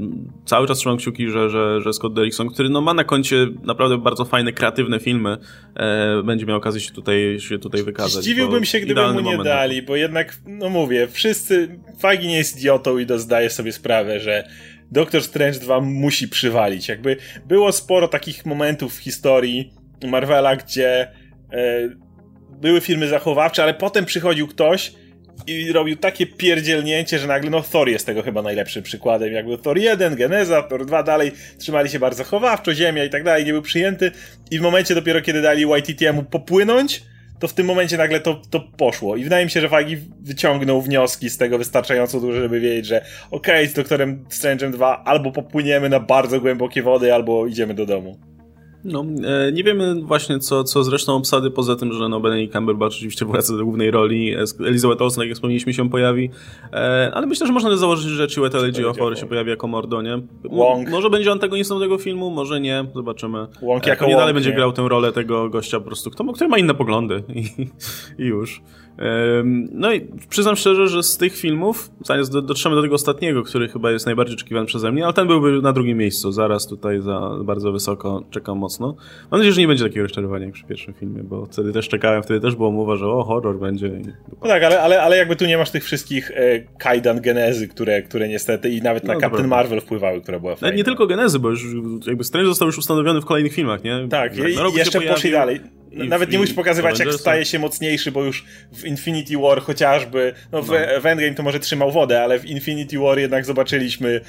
[0.46, 3.98] cały czas trzymam kciuki, że, że, że Scott Derrickson, który no ma na koncie naprawdę
[3.98, 5.38] bardzo fajne, kreatywne filmy,
[5.76, 8.24] e, będzie miał okazję się tutaj, się tutaj wykazać.
[8.24, 12.98] Zdziwiłbym się, gdyby mu nie dali, bo jednak, no mówię, wszyscy, Fagi nie jest idiotą
[12.98, 14.44] i zdaje sobie sobie sprawę, że
[14.92, 16.88] Doctor Strange 2 musi przywalić.
[16.88, 19.74] Jakby było sporo takich momentów w historii
[20.08, 21.08] Marvela, gdzie e,
[22.62, 24.92] były filmy zachowawcze, ale potem przychodził ktoś
[25.48, 29.34] i robił takie pierdzielnięcie, że nagle, no Thor jest tego chyba najlepszym przykładem.
[29.34, 33.46] Jakby Thor 1, Geneza, Thor 2 dalej trzymali się bardzo zachowawczo, Ziemia i tak dalej,
[33.46, 34.12] nie był przyjęty
[34.52, 37.04] i w momencie dopiero, kiedy dali YTT'emu popłynąć,
[37.40, 39.16] to w tym momencie nagle to, to poszło.
[39.16, 43.06] I wydaje mi się, że Fagi wyciągnął wnioski z tego wystarczająco duże, żeby wiedzieć, że
[43.32, 47.86] okej, okay, z Doktorem Strange'em 2 albo popłyniemy na bardzo głębokie wody, albo idziemy do
[47.86, 48.20] domu.
[48.84, 52.96] No, e, nie wiemy właśnie co, co zresztą obsady, poza tym, że no Benedict Cumberbatch
[52.96, 56.30] oczywiście wraca do głównej roli, Elizabeth Olsen, jak wspomnieliśmy, się pojawi,
[56.74, 60.22] e, ale myślę, że można założyć, że Chiwetel Ejiofor się pojawi jako Mordo, nie?
[60.44, 60.90] Wong.
[60.90, 63.48] Może będzie antagonistą tego filmu, może nie, zobaczymy.
[63.62, 66.50] Wong e, jako nie dalej będzie grał tę rolę tego gościa po prostu, kto, który
[66.50, 67.68] ma inne poglądy i,
[68.24, 68.62] i już.
[69.72, 73.92] No i przyznam szczerze, że z tych filmów, zaraz dotrzemy do tego ostatniego, który chyba
[73.92, 77.72] jest najbardziej oczekiwany przeze mnie, ale ten byłby na drugim miejscu, zaraz tutaj za bardzo
[77.72, 78.96] wysoko, czekam mocno.
[79.32, 82.24] Mam nadzieję, że nie będzie takiego rozczarowania jak przy pierwszym filmie, bo wtedy też czekałem,
[82.24, 83.92] wtedy też było mowa, że o, horror będzie.
[84.42, 88.02] No tak, ale, ale, ale jakby tu nie masz tych wszystkich e, kajdan genezy, które,
[88.02, 90.78] które niestety i nawet na no, Captain Marvel wpływały, która była fajna.
[90.78, 91.66] Nie tylko genezy, bo już
[92.08, 94.08] jakby Strange został już ustanowiony w kolejnych filmach, nie?
[94.10, 95.60] Tak, i jeszcze poszli dalej.
[95.92, 100.62] Nawet nie musisz pokazywać, jak staje się mocniejszy, bo już w Infinity War chociażby, no
[100.62, 101.02] w, no.
[101.02, 104.22] w Endgame to może trzymał wodę, ale w Infinity War jednak zobaczyliśmy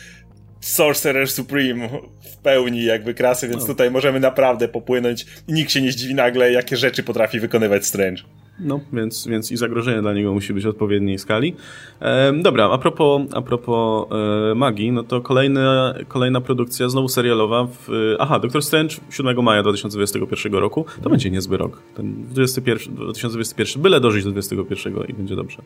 [0.60, 1.88] Sorcerer Supreme
[2.32, 3.66] w pełni jakby krasy, więc no.
[3.66, 8.22] tutaj możemy naprawdę popłynąć i nikt się nie zdziwi nagle, jakie rzeczy potrafi wykonywać Strange.
[8.64, 11.54] No, więc, więc i zagrożenie dla niego musi być odpowiedniej skali.
[12.00, 14.06] E, dobra, a propos, a propos
[14.50, 17.64] e, magii, no to kolejna, kolejna produkcja, znowu serialowa.
[17.64, 20.84] W, aha, Doctor Strange 7 maja 2021 roku.
[21.02, 21.82] To będzie niezły rok.
[21.94, 25.58] Ten 21, 2021, byle dożyć do 2021 i będzie dobrze.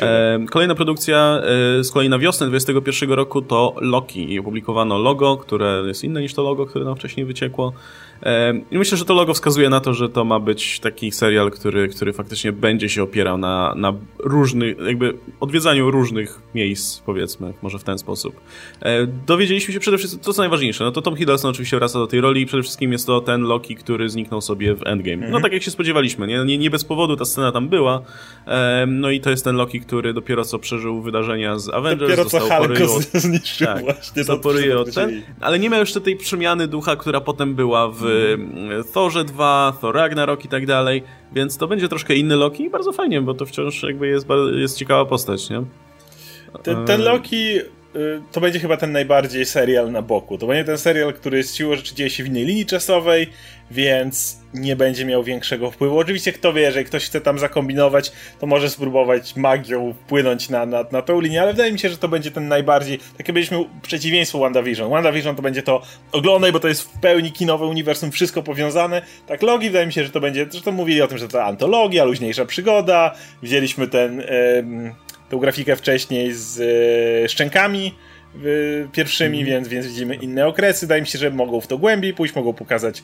[0.00, 1.40] E, kolejna produkcja
[1.78, 4.32] e, z kolei na wiosnę 2021 roku to Loki.
[4.32, 7.72] I opublikowano logo, które jest inne niż to logo, które nam wcześniej wyciekło.
[8.70, 11.88] I myślę, że to logo wskazuje na to, że to ma być taki serial, który,
[11.88, 17.84] który faktycznie będzie się opierał na, na różnych, jakby odwiedzaniu różnych miejsc, powiedzmy, może w
[17.84, 18.40] ten sposób.
[19.26, 22.20] Dowiedzieliśmy się przede wszystkim, to co najważniejsze, no to Tom Hiddleston oczywiście wraca do tej
[22.20, 25.16] roli i przede wszystkim jest to ten Loki, który zniknął sobie w Endgame.
[25.16, 25.42] No mhm.
[25.42, 26.44] tak jak się spodziewaliśmy, nie?
[26.44, 26.58] nie?
[26.58, 28.02] Nie bez powodu ta scena tam była.
[28.86, 32.10] No i to jest ten Loki, który dopiero co przeżył wydarzenia z Avengers.
[32.10, 32.78] Dopiero co Hulk
[33.14, 34.24] zniszczył tak, właśnie.
[34.94, 38.05] ten, ale nie miał jeszcze tej przemiany ducha, która potem była w
[38.92, 42.92] Thorze 2, Thor Ragnarok i tak dalej, więc to będzie troszkę inny Loki i bardzo
[42.92, 45.62] fajnie, bo to wciąż jakby jest, jest ciekawa postać, nie?
[46.62, 47.58] Ten, ten Loki
[48.32, 50.38] to będzie chyba ten najbardziej serial na boku.
[50.38, 53.26] To będzie ten serial, który z siłą rzeczy dzieje się w innej linii czasowej,
[53.70, 55.98] więc nie będzie miał większego wpływu.
[55.98, 60.84] Oczywiście kto wie, jeżeli ktoś chce tam zakombinować, to może spróbować magią wpłynąć na, na,
[60.92, 64.38] na tą linię, ale wydaje mi się, że to będzie ten najbardziej, takie byliśmy przeciwieństwo
[64.38, 64.90] WandaVision.
[64.90, 65.82] WandaVision to będzie to
[66.12, 69.02] oglądaj, bo to jest w pełni kinowe uniwersum, wszystko powiązane.
[69.26, 72.04] Tak Logi wydaje mi się, że to będzie, zresztą mówili o tym, że to antologia,
[72.04, 73.14] luźniejsza przygoda.
[73.42, 74.94] Wzięliśmy ten, ym,
[75.28, 76.58] tą grafikę wcześniej z
[77.24, 77.94] y, szczękami,
[78.92, 79.50] pierwszymi, mm.
[79.50, 80.86] więc, więc widzimy inne okresy.
[80.86, 83.02] Wydaje mi się, że mogą w to głębiej pójść, mogą pokazać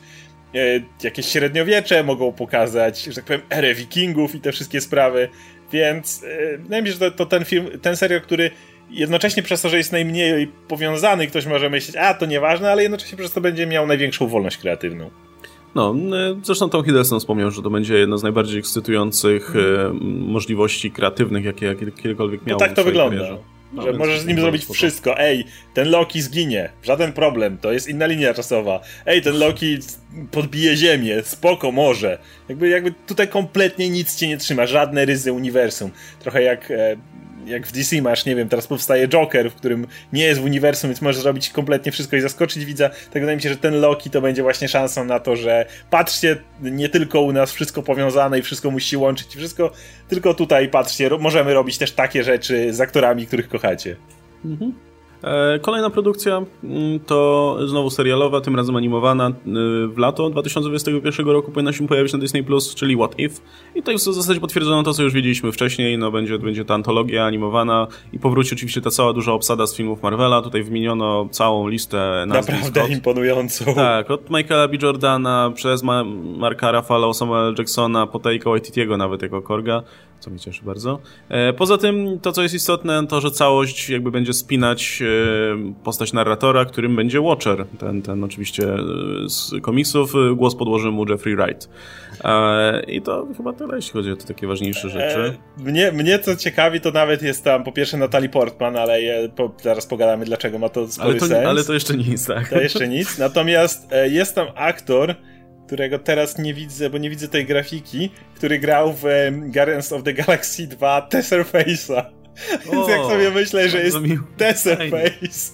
[0.55, 0.59] e,
[1.03, 5.29] jakieś średniowiecze, mogą pokazać, że tak powiem, erę wikingów i te wszystkie sprawy,
[5.71, 8.51] więc e, wydaje mi się, że to, to, ten film, ten serial, który
[8.89, 13.17] jednocześnie przez to, że jest najmniej powiązany, ktoś może myśleć, a to nieważne, ale jednocześnie
[13.17, 15.11] przez to będzie miał największą wolność kreatywną.
[15.75, 19.97] No, e, zresztą Tom Hiddleston wspomniał, że to będzie jedna z najbardziej ekscytujących mm.
[20.27, 22.59] możliwości kreatywnych, jakie, jakie kiedykolwiek miał.
[22.59, 23.17] No tak to wygląda.
[23.17, 23.53] Karierze.
[23.73, 25.19] No, że możesz z nim zrobić wszystko.
[25.19, 28.79] Ej, ten Loki zginie, żaden problem, to jest inna linia czasowa.
[29.05, 29.77] Ej, ten Loki
[30.31, 32.17] podbije ziemię, spoko, może.
[32.49, 35.91] Jakby, jakby tutaj kompletnie nic cię nie trzyma, żadne ryzy uniwersum.
[36.19, 36.95] Trochę jak e,
[37.45, 40.89] jak w DC masz, nie wiem, teraz powstaje Joker, w którym nie jest w uniwersum,
[40.89, 42.89] więc możesz zrobić kompletnie wszystko i zaskoczyć widza.
[42.89, 46.37] Tak wydaje mi się, że ten Loki to będzie właśnie szansą na to, że patrzcie,
[46.61, 49.71] nie tylko u nas wszystko powiązane i wszystko musi łączyć i wszystko,
[50.07, 53.95] tylko tutaj patrzcie, możemy robić też takie rzeczy z aktorami, których kochacie.
[54.45, 54.73] Mhm.
[55.23, 59.27] E, kolejna produkcja mm, to znowu serialowa, tym razem animowana.
[59.27, 59.33] E,
[59.87, 63.41] w lato 2021 roku powinna się pojawić na Disney+, Plus, czyli What If.
[63.75, 65.97] I tutaj w zasadzie potwierdzono to, co już wiedzieliśmy wcześniej.
[65.97, 70.03] No, będzie, będzie ta antologia animowana i powróci oczywiście ta cała duża obsada z filmów
[70.03, 70.41] Marvela.
[70.41, 72.49] Tutaj wymieniono całą listę nazw.
[72.49, 73.65] Naprawdę imponującą.
[73.75, 74.77] Tak, od Michaela B.
[74.81, 76.03] Jordana, przez Ma
[76.37, 79.83] Marka Rafala, Samuel Jacksona, po Taika Waititiego nawet jako Korga
[80.23, 80.99] co mnie cieszy bardzo.
[81.29, 86.13] E, poza tym, to co jest istotne, to że całość jakby będzie spinać e, postać
[86.13, 88.77] narratora, którym będzie Watcher, ten, ten oczywiście e,
[89.29, 91.69] z komiksów, głos podłoży mu Jeffrey Wright.
[92.87, 95.37] I to chyba tyle, jeśli chodzi o te takie ważniejsze rzeczy.
[95.57, 99.51] Mnie, mnie co ciekawi, to nawet jest tam po pierwsze Natalie Portman, ale je, po,
[99.61, 101.47] zaraz pogadamy, dlaczego ma to spory ale to, sens.
[101.47, 102.49] Ale to jeszcze nic, tak.
[102.49, 103.17] To jeszcze nic.
[103.17, 105.15] Natomiast jest tam aktor,
[105.65, 110.13] którego teraz nie widzę, bo nie widzę tej grafiki, który grał w Guardians of the
[110.13, 112.05] Galaxy 2 Tesserface'a.
[112.73, 113.97] Więc jak sobie myślę, że jest
[114.37, 115.51] Tesserface,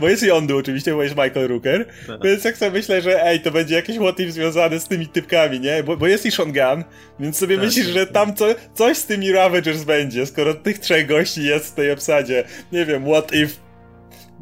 [0.00, 2.22] bo jest Yondu oczywiście, bo jest Michael Rooker, tak.
[2.24, 5.82] więc jak sobie myślę, że ej, to będzie jakiś motyw związany z tymi typkami, nie?
[5.82, 6.84] Bo, bo jest i Sean Gunn,
[7.20, 8.14] więc sobie tak, myślisz, tak, że tak.
[8.14, 12.44] tam co, coś z tymi Ravagers będzie, skoro tych trzech gości jest w tej obsadzie.
[12.72, 13.54] Nie wiem, what if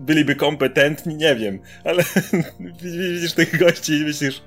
[0.01, 2.03] byliby kompetentni, nie wiem, ale
[2.83, 4.43] widzisz tych gości i myślisz,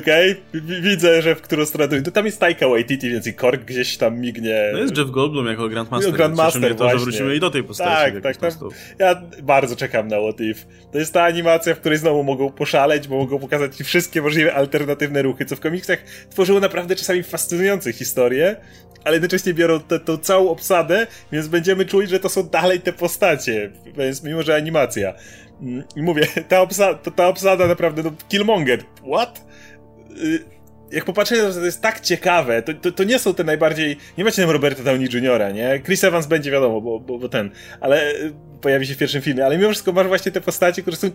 [0.00, 3.64] okej, okay, widzę, że w którą stronę to tam jest Taika Waititi, więc i Kork
[3.64, 4.70] gdzieś tam mignie.
[4.72, 6.10] No jest Jeff Goldblum jako Grandmaster.
[6.10, 8.12] No, Grandmaster to, że wrócimy i do tej postaci.
[8.12, 8.54] Tak, tak, tak.
[8.98, 10.64] Ja bardzo czekam na What If.
[10.92, 14.54] To jest ta animacja, w której znowu mogą poszaleć, bo mogą pokazać ci wszystkie możliwe
[14.54, 15.98] alternatywne ruchy, co w komiksach
[16.30, 18.56] tworzyło naprawdę czasami fascynujące historie,
[19.04, 23.70] ale jednocześnie biorą tę całą obsadę, więc będziemy czuć, że to są dalej te postacie,
[23.96, 25.14] więc mimo, że animacja.
[25.62, 29.44] Mm, I mówię, ta obsada, ta obsada naprawdę, no, Killmonger, what?
[30.22, 30.44] Y,
[30.92, 34.42] jak popatrzycie, to jest tak ciekawe, to, to, to, nie są te najbardziej, nie macie
[34.42, 35.80] tam Roberta Downey Jr., nie?
[35.84, 39.46] Chris Evans będzie wiadomo, bo, bo, bo ten, ale y, pojawi się w pierwszym filmie,
[39.46, 41.10] ale mimo wszystko masz właśnie te postacie, które są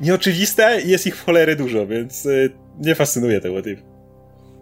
[0.00, 2.50] nieoczywiste i jest ich w cholerę dużo, więc y,
[2.80, 3.93] nie fascynuje What If.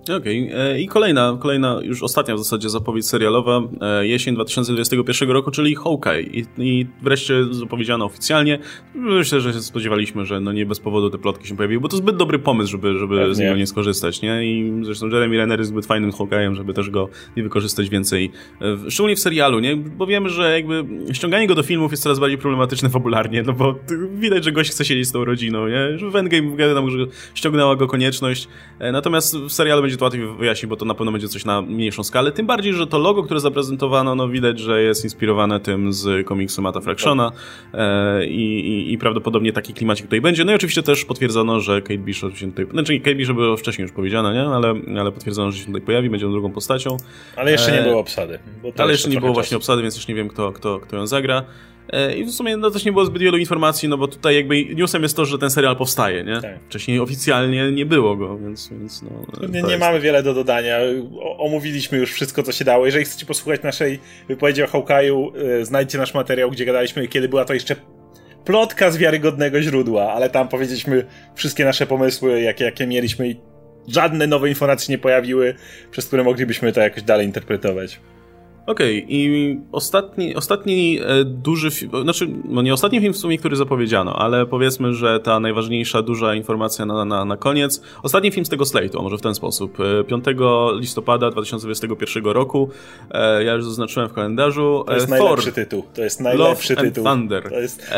[0.02, 0.60] Okej, okay.
[0.60, 5.74] E, i kolejna, kolejna, już ostatnia w zasadzie zapowiedź serialowa, e, jesień 2021 roku, czyli
[5.74, 6.22] Hawkeye.
[6.22, 8.58] I, I, wreszcie zapowiedziano oficjalnie.
[8.94, 11.96] Myślę, że się spodziewaliśmy, że no nie bez powodu te plotki się pojawiły, bo to
[11.96, 14.44] zbyt dobry pomysł, żeby, żeby z niego nie skorzystać, nie?
[14.44, 18.90] I zresztą Jeremy Renner jest zbyt fajnym Hawkeye'em, żeby też go nie wykorzystać więcej, e,
[18.90, 19.76] szczególnie w serialu, nie?
[19.76, 23.74] Bo wiemy, że jakby ściąganie go do filmów jest coraz bardziej problematyczne fabularnie, no bo
[24.14, 25.98] widać, że gość chce siedzieć z tą rodziną, nie?
[25.98, 26.98] Że w Endgame tam, że
[27.34, 28.48] ściągnęła go konieczność,
[28.92, 31.62] natomiast w serialu będzie będzie to łatwiej wyjaśnić, bo to na pewno będzie coś na
[31.62, 32.32] mniejszą skalę.
[32.32, 36.62] Tym bardziej, że to logo, które zaprezentowano, no widać, że jest inspirowane tym z komiksu
[36.62, 37.32] Mata Fractiona
[37.74, 40.44] e, i, i, prawdopodobnie taki klimacik tutaj będzie.
[40.44, 42.66] No i oczywiście też potwierdzono, że Kate Bishop się tutaj...
[42.70, 44.42] Znaczy Kate Bishop było wcześniej już powiedziane, nie?
[44.42, 46.96] Ale, ale potwierdzono, że się tutaj pojawi, będzie on drugą postacią.
[47.36, 48.38] Ale jeszcze nie e, było obsady.
[48.78, 49.34] ale jeszcze nie było czasu.
[49.34, 51.44] właśnie obsady, więc już nie wiem, kto, kto, kto ją zagra.
[51.90, 54.64] E, I w sumie no, też nie było zbyt wielu informacji, no bo tutaj jakby
[54.64, 56.40] newsem jest to, że ten serial powstaje, nie?
[56.40, 56.60] Tak.
[56.68, 59.10] Wcześniej oficjalnie nie było go, więc, więc no...
[59.48, 60.78] Nie, nie mamy wiele do dodania.
[61.20, 62.86] O, omówiliśmy już wszystko, co się dało.
[62.86, 67.44] Jeżeli chcecie posłuchać naszej wypowiedzi o Hawkeye'u, yy, znajdźcie nasz materiał, gdzie gadaliśmy, kiedy była
[67.44, 67.76] to jeszcze
[68.44, 73.36] plotka z wiarygodnego źródła, ale tam powiedzieliśmy wszystkie nasze pomysły, jakie, jakie mieliśmy i
[73.88, 75.54] żadne nowe informacje nie pojawiły,
[75.90, 78.00] przez które moglibyśmy to jakoś dalej interpretować.
[78.66, 83.38] Okej, okay, i ostatni, ostatni e, duży film, znaczy, no nie ostatni film w sumie,
[83.38, 87.82] który zapowiedziano, ale powiedzmy, że ta najważniejsza, duża informacja na, na, na koniec.
[88.02, 89.78] Ostatni film z tego slate'u, może w ten sposób.
[90.08, 90.32] 5 e,
[90.78, 92.70] listopada 2021 roku,
[93.10, 94.84] e, ja już zaznaczyłem w kalendarzu.
[94.86, 95.84] To jest Thor, najlepszy tytuł.
[95.94, 97.04] To jest najlepszy Love tytuł.
[97.04, 97.48] Thunder.
[97.48, 97.90] To jest...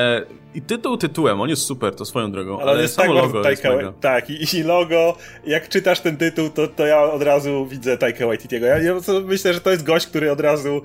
[0.54, 3.42] I tytuł tytułem, on jest super, to swoją drogą, ale, ale jest samo tak logo
[3.42, 7.66] Taika, jest Tak, i, i, logo, jak czytasz ten tytuł, to, to ja od razu
[7.66, 8.66] widzę Taika Waititiego.
[8.66, 10.82] Ja, ja myślę, że to jest gość, który od razu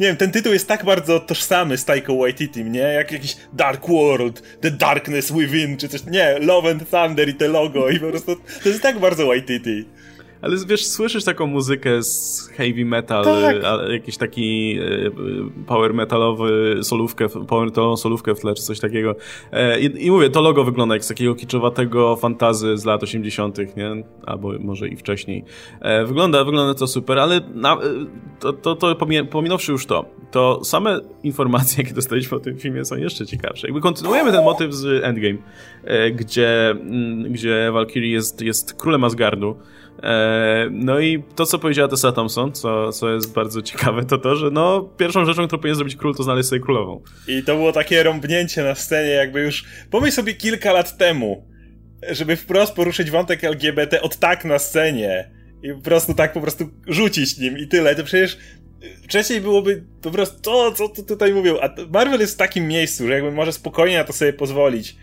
[0.00, 2.80] nie wiem, ten tytuł jest tak bardzo tożsamy z Taika Waititi, nie?
[2.80, 6.04] Jak jakiś Dark World, The Darkness Within, czy coś.
[6.04, 9.84] Nie, Love and Thunder i te logo i po prostu to jest tak bardzo Waititi.
[10.42, 13.56] Ale wiesz, słyszysz taką muzykę z heavy metal, tak.
[13.92, 15.10] jakiś taki e,
[15.66, 19.14] power metalowy solówkę, power metalową solówkę w tle, czy coś takiego.
[19.52, 23.58] E, I, I, mówię, to logo wygląda jak z takiego kiczowatego fantazy z lat 80.,
[23.76, 24.04] nie?
[24.26, 25.44] Albo może i wcześniej.
[25.80, 27.78] E, wygląda, wygląda to super, ale na,
[28.40, 28.96] to, to, to
[29.30, 33.66] pominąwszy już to, to same informacje, jakie dostaliśmy o tym filmie są jeszcze ciekawsze.
[33.66, 35.38] Jakby kontynuujemy ten motyw z Endgame,
[35.84, 39.79] e, gdzie, mm, gdzie Valkyrie jest, jest królem Asgardu, e,
[40.70, 44.50] no i to, co powiedziała Tessa Thompson, co, co jest bardzo ciekawe, to to, że
[44.50, 47.02] no, pierwszą rzeczą, którą powinien zrobić król, to znaleźć sobie królową.
[47.28, 51.48] I to było takie rąbnięcie na scenie, jakby już, pomyśl sobie kilka lat temu,
[52.10, 55.30] żeby wprost poruszyć wątek LGBT od tak na scenie
[55.62, 58.38] i po prostu tak po prostu rzucić nim i tyle, to przecież
[59.04, 63.06] wcześniej byłoby po prostu to, co tu tutaj mówią, a Marvel jest w takim miejscu,
[63.06, 64.96] że jakby może spokojnie na to sobie pozwolić.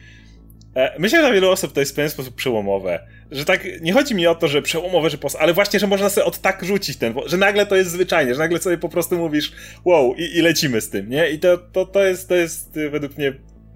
[0.78, 3.00] E, myślę, że dla wielu osób to jest w pewien sposób przełomowe.
[3.32, 5.36] Że tak, nie chodzi mi o to, że przełomowe, że pos...
[5.36, 8.40] ale właśnie, że można sobie od tak rzucić ten, że nagle to jest zwyczajnie, że
[8.40, 9.52] nagle sobie po prostu mówisz
[9.86, 11.30] wow i, i lecimy z tym, nie?
[11.30, 13.34] I to, to, to, jest, to jest według mnie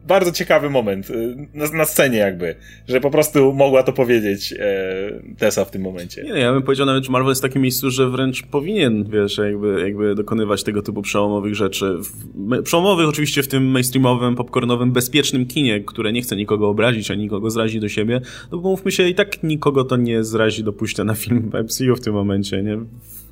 [0.07, 2.55] bardzo ciekawy moment y, na, na, scenie jakby,
[2.87, 6.23] że po prostu mogła to powiedzieć e, Tessa w tym momencie.
[6.23, 9.37] Nie, ja bym powiedział nawet, że Marvel jest w takim miejscu, że wręcz powinien, wiesz,
[9.37, 11.97] jakby, jakby dokonywać tego typu przełomowych rzeczy.
[12.63, 17.49] Przełomowych oczywiście w tym mainstreamowym, popcornowym, bezpiecznym kinie, które nie chce nikogo obrazić, ani nikogo
[17.49, 18.21] zrazić do siebie,
[18.51, 22.01] no bo mówmy się, i tak nikogo to nie zrazi, dopuścia na film MCU w
[22.01, 22.77] tym momencie, nie?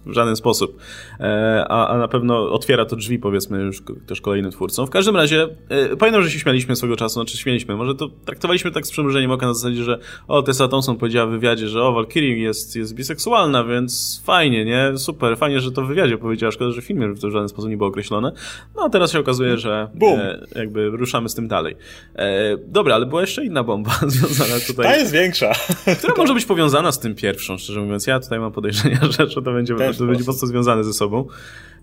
[0.05, 0.77] W żaden sposób.
[1.19, 4.87] E, a, a na pewno otwiera to drzwi, powiedzmy, już też kolejnym twórcom.
[4.87, 8.71] W każdym razie, e, pamiętam, że się śmialiśmy swego czasu, znaczy śmieliśmy, może to traktowaliśmy
[8.71, 11.93] tak z przymrużeniem oka na zasadzie, że o, Tessa Thompson powiedziała w wywiadzie, że o,
[11.93, 14.97] Valkyrie jest, jest biseksualna, więc fajnie, nie?
[14.97, 17.69] Super, fajnie, że to w wywiadzie powiedziała, szkoda, że w filmie to w żaden sposób
[17.69, 18.31] nie było określone.
[18.75, 21.75] No a teraz się okazuje, że e, jakby ruszamy z tym dalej.
[22.15, 24.85] E, dobra, ale była jeszcze inna bomba związana tutaj.
[24.85, 25.51] Ta jest większa.
[25.97, 28.07] Która może być powiązana z tym pierwszą, szczerze mówiąc.
[28.07, 31.27] Ja tutaj mam podejrzenia, że to będzie to będzie mocno związane ze sobą.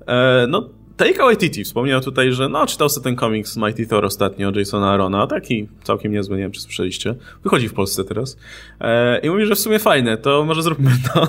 [0.06, 4.52] E, no, Taika Waititi wspomniał tutaj, że no, czytał sobie ten komiks Mighty Thor ostatnio
[4.54, 7.14] Jasona Arona, taki całkiem niezły, nie wiem czy słyszeliście.
[7.44, 8.38] Wychodzi w Polsce teraz.
[8.80, 11.28] E, I mówi, że w sumie fajne, to może zróbmy to.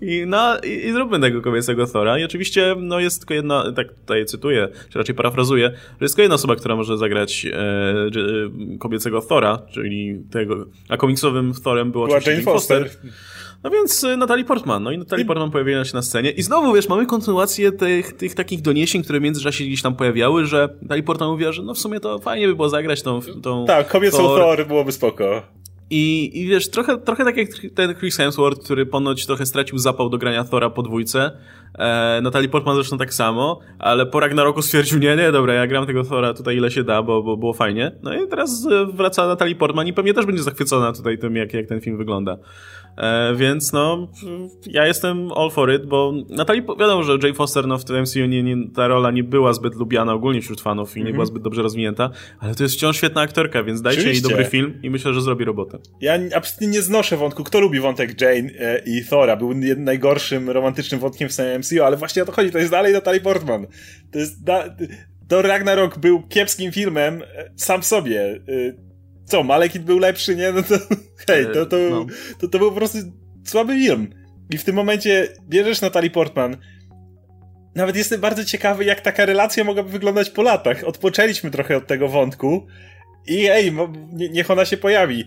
[0.00, 2.18] I, no, i, i zróbmy tego kobiecego Thora.
[2.18, 6.22] I oczywiście, no, jest tylko jedna, tak tutaj cytuję, czy raczej parafrazuję, że jest tylko
[6.22, 12.06] jedna osoba, która może zagrać e, e, kobiecego Thora, czyli tego, a komiksowym Thorem było
[12.06, 12.88] Była Jane Foster.
[12.88, 13.10] Foster.
[13.64, 14.82] No więc y, Natalie Portman.
[14.82, 15.26] No i Natalie I...
[15.26, 16.30] Portman pojawiła się na scenie.
[16.30, 20.46] I znowu, wiesz, mamy kontynuację tych, tych takich doniesień, które w międzyczasie gdzieś tam pojawiały,
[20.46, 23.20] że Natalie Portman mówiła, że no w sumie to fajnie by było zagrać tą...
[23.42, 24.40] tą tak, kobiecą Thor.
[24.40, 25.42] Thor byłoby spoko.
[25.90, 30.08] I, I wiesz, trochę, trochę tak jak ten Chris Hemsworth, który ponoć trochę stracił zapał
[30.10, 31.30] do grania Thora po dwójce.
[31.78, 35.86] E, Natalie Portman zresztą tak samo, ale po Ragnaroku stwierdził, nie, nie, dobra, ja gram
[35.86, 37.92] tego Thora tutaj ile się da, bo, bo było fajnie.
[38.02, 41.54] No i teraz e, wraca Natalie Portman i pewnie też będzie zachwycona tutaj tym, jak,
[41.54, 42.36] jak ten film wygląda.
[42.98, 44.08] E, więc no,
[44.66, 48.26] ja jestem all for it, bo Natalie, wiadomo, że Jane Foster no, w tym MCU
[48.26, 51.16] nie, nie, ta rola nie była zbyt lubiana ogólnie wśród fanów i nie mm -hmm.
[51.16, 54.28] była zbyt dobrze rozwinięta, ale to jest wciąż świetna aktorka, więc dajcie Oczywiście.
[54.28, 55.78] jej dobry film i myślę, że zrobi robotę.
[56.00, 57.44] Ja absolutnie nie znoszę wątku.
[57.44, 59.36] Kto lubi wątek Jane e, i Thora?
[59.36, 62.50] Był najgorszym romantycznym wątkiem w samym MCU, ale właśnie o to chodzi.
[62.50, 63.66] To jest dalej Natalie Portman.
[64.12, 64.44] To jest...
[64.44, 64.64] Da
[65.28, 68.20] to Ragnarok był kiepskim filmem e, sam sobie.
[68.22, 68.87] E,
[69.28, 70.52] co, Malekit był lepszy, nie?
[70.52, 70.74] No to,
[71.28, 72.06] hej, to, to, no.
[72.38, 72.98] to, to był po prostu
[73.44, 74.14] słaby film.
[74.50, 76.56] I w tym momencie bierzesz Natalie Portman.
[77.74, 80.84] Nawet jestem bardzo ciekawy, jak taka relacja mogłaby wyglądać po latach.
[80.84, 82.66] Odpoczęliśmy trochę od tego wątku
[83.26, 83.72] i ej,
[84.12, 85.24] niech ona się pojawi.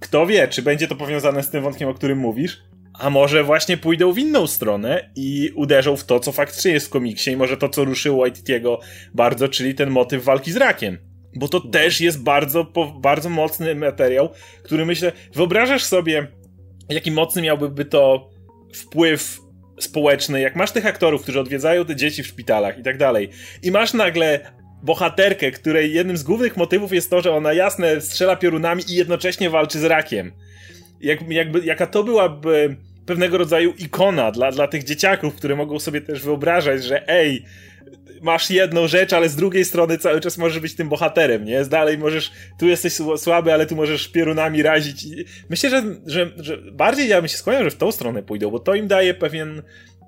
[0.00, 2.62] Kto wie, czy będzie to powiązane z tym wątkiem, o którym mówisz?
[2.98, 6.90] A może właśnie pójdą w inną stronę i uderzą w to, co faktycznie jest w
[6.90, 8.80] komiksie i może to, co ruszyło Waititiego
[9.14, 11.09] bardzo, czyli ten motyw walki z rakiem.
[11.34, 12.66] Bo to też jest bardzo,
[13.00, 14.28] bardzo mocny materiał,
[14.62, 16.26] który myślę, wyobrażasz sobie,
[16.88, 18.30] jaki mocny miałby to
[18.74, 19.40] wpływ
[19.78, 23.28] społeczny, jak masz tych aktorów, którzy odwiedzają te dzieci w szpitalach i tak dalej,
[23.62, 24.40] i masz nagle
[24.82, 29.50] bohaterkę, której jednym z głównych motywów jest to, że ona jasne strzela piorunami i jednocześnie
[29.50, 30.32] walczy z rakiem.
[31.00, 32.76] Jak, jakby, jaka to byłaby
[33.06, 37.44] pewnego rodzaju ikona dla, dla tych dzieciaków, które mogą sobie też wyobrażać, że ej,
[38.20, 41.64] masz jedną rzecz, ale z drugiej strony cały czas możesz być tym bohaterem, nie?
[41.64, 45.06] Dalej możesz, tu jesteś słaby, ale tu możesz piorunami razić.
[45.50, 48.58] Myślę, że, że, że bardziej ja bym się skłaniał, że w tą stronę pójdą, bo
[48.58, 49.62] to im daje pewien,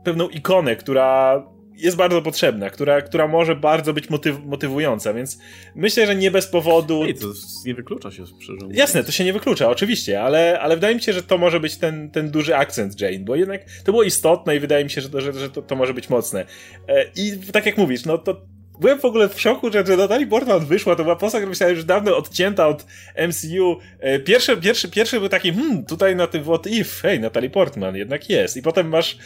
[0.04, 1.42] pewną ikonę, która
[1.76, 5.38] jest bardzo potrzebna, która, która może bardzo być motyw, motywująca, więc
[5.74, 7.04] myślę, że nie bez powodu.
[7.04, 7.26] I to
[7.66, 8.76] nie wyklucza się, szczerze mówiąc.
[8.76, 11.76] Jasne, to się nie wyklucza, oczywiście, ale, ale wydaje mi się, że to może być
[11.76, 15.10] ten, ten duży akcent Jane, bo jednak to było istotne i wydaje mi się, że
[15.10, 16.46] to, że, że to, to może być mocne.
[16.88, 18.51] E, I tak jak mówisz, no to
[18.82, 21.76] byłem w ogóle w szoku, że, że Natalie Portman wyszła, to była postać, która myślałem
[21.76, 22.86] już dawno odcięta od
[23.28, 23.76] MCU.
[24.00, 27.96] E, pierwszy, pierwszy, pierwszy był taki, hmm, tutaj na tym what if, hej, Natalie Portman
[27.96, 28.56] jednak jest.
[28.56, 29.18] I potem masz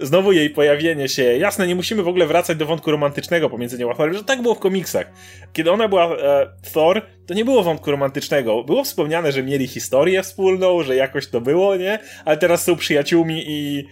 [0.00, 1.22] znowu jej pojawienie się.
[1.22, 4.42] Jasne, nie musimy w ogóle wracać do wątku romantycznego pomiędzy nią a Thorem, że tak
[4.42, 5.06] było w komiksach.
[5.52, 8.64] Kiedy ona była e, Thor, to nie było wątku romantycznego.
[8.64, 11.98] Było wspomniane, że mieli historię wspólną, że jakoś to było, nie?
[12.24, 13.84] Ale teraz są przyjaciółmi i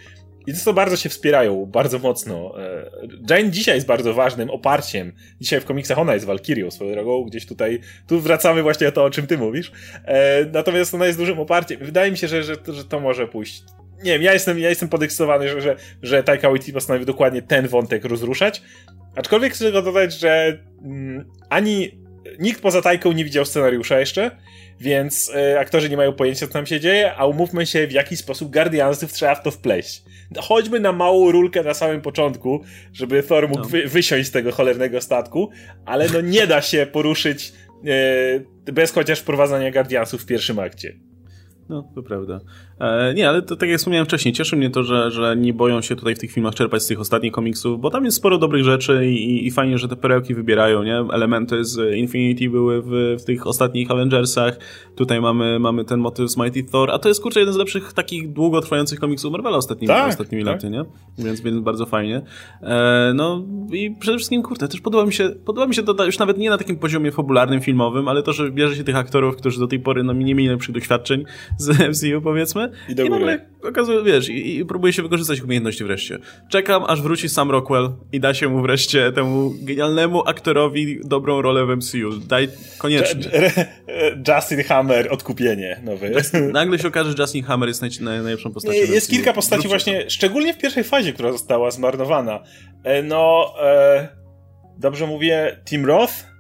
[0.46, 2.62] i to bardzo się wspierają, bardzo mocno.
[2.62, 2.90] E,
[3.30, 5.12] Jane dzisiaj jest bardzo ważnym oparciem.
[5.40, 9.04] Dzisiaj w komiksach ona jest Valkyrią swoją drogą, gdzieś tutaj, tu wracamy właśnie do to,
[9.04, 9.72] o czym ty mówisz.
[10.04, 11.78] E, natomiast ona jest dużym oparciem.
[11.80, 13.62] Wydaje mi się, że, że, że to może pójść.
[14.04, 17.68] Nie wiem, ja jestem, ja jestem podekscytowany, że, że, że Taika Waititi postanowił dokładnie ten
[17.68, 18.62] wątek rozruszać.
[19.16, 22.02] Aczkolwiek chcę tylko dodać, że mm, ani
[22.38, 24.30] nikt poza Tajką nie widział scenariusza jeszcze,
[24.80, 28.16] więc y, aktorzy nie mają pojęcia, co tam się dzieje, a umówmy się, w jaki
[28.16, 30.02] sposób Guardiansów trzeba w to wpleść.
[30.40, 33.68] Choćby na małą rulkę na samym początku, żeby Thor mógł no.
[33.68, 35.50] wy, wysiąść z tego cholernego statku,
[35.84, 37.52] ale no nie da się poruszyć
[38.66, 41.11] y, bez chociaż wprowadzania Guardiansów w pierwszym akcie.
[41.72, 42.40] No, to prawda.
[42.80, 45.80] E, nie, ale to, tak jak wspomniałem wcześniej, cieszy mnie to, że, że nie boją
[45.80, 48.64] się tutaj w tych filmach czerpać z tych ostatnich komiksów, bo tam jest sporo dobrych
[48.64, 50.96] rzeczy i, i fajnie, że te perełki wybierają, nie?
[50.96, 54.58] Elementy z Infinity były w, w tych ostatnich Avengersach,
[54.96, 57.92] tutaj mamy, mamy ten motyw z Mighty Thor, a to jest kurczę jeden z lepszych
[57.92, 60.54] takich długotrwających komiksów Marvela ostatnimi, tak, ostatnimi tak.
[60.54, 60.84] laty, nie?
[61.18, 62.22] Więc, więc bardzo fajnie.
[62.62, 66.18] E, no i przede wszystkim, kurde, też podoba mi się, podoba mi się to już
[66.18, 69.60] nawet nie na takim poziomie fabularnym, filmowym, ale to, że bierze się tych aktorów, którzy
[69.60, 71.24] do tej pory no, nie mieli lepszych doświadczeń
[71.62, 75.84] z MCU, powiedzmy, i, do I nagle okazuje, wiesz, i, i, próbuje się wykorzystać umiejętności
[75.84, 76.18] wreszcie.
[76.48, 81.66] Czekam, aż wróci Sam Rockwell i da się mu wreszcie temu genialnemu aktorowi dobrą rolę
[81.66, 82.18] w MCU.
[82.28, 82.48] Daj
[82.78, 83.30] koniecznie.
[84.28, 86.12] Justin Hammer, odkupienie nowy.
[86.52, 88.78] nagle się okaże, że Justin Hammer jest naj, naj, najlepszą postacią.
[88.78, 92.42] Jest kilka postaci właśnie, szczególnie w pierwszej fazie, która została zmarnowana.
[92.84, 94.08] E, no, e,
[94.78, 96.31] dobrze mówię, Tim Roth?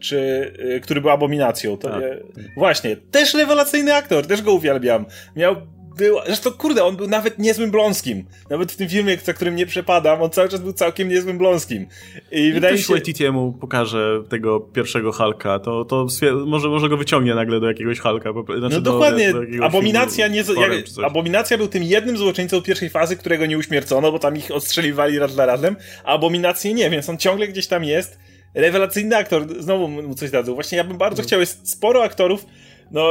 [0.00, 1.76] Czy, y, który był abominacją.
[1.76, 2.00] To tak.
[2.00, 2.18] nie...
[2.56, 5.06] Właśnie, też rewelacyjny aktor, też go uwielbiam.
[5.36, 5.56] Miał
[5.96, 8.24] był, zresztą kurde, on był nawet niezłym Bląskim.
[8.50, 11.86] Nawet w tym filmie, za którym nie przepadam, on cały czas był całkiem niezłym Bląskim.
[12.32, 12.92] I, I wydaje mi się...
[12.92, 16.06] Waititiemu pokaże tego pierwszego Halka, to, to
[16.46, 18.32] może, może go wyciągnie nagle do jakiegoś Halka.
[18.58, 23.16] Znaczy no dokładnie, do, do Abominacja, nie, jak, Abominacja był tym jednym złoczyńcą pierwszej fazy,
[23.16, 27.18] którego nie uśmiercono, bo tam ich odstrzeliwali raz dla razem, a Abominację nie, więc on
[27.18, 28.18] ciągle gdzieś tam jest
[28.56, 30.54] rewelacyjny aktor, znowu mu coś dadzą.
[30.54, 31.26] Właśnie ja bym bardzo mm.
[31.26, 32.46] chciał, jest sporo aktorów,
[32.90, 33.10] no,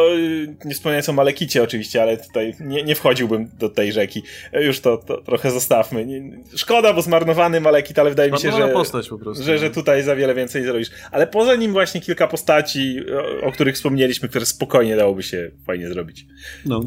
[0.66, 4.24] nie wspomniając o Malekicie oczywiście, ale tutaj nie, nie wchodziłbym do tej rzeki.
[4.54, 6.06] Już to, to trochę zostawmy.
[6.06, 6.22] Nie,
[6.56, 10.04] szkoda, bo zmarnowany Malekit, ale wydaje mi się, że, postać po prostu, że, że tutaj
[10.04, 10.90] za wiele więcej zrobisz.
[11.12, 13.00] Ale poza nim właśnie kilka postaci,
[13.42, 16.26] o, o których wspomnieliśmy, które spokojnie dałoby się fajnie zrobić.
[16.66, 16.82] No.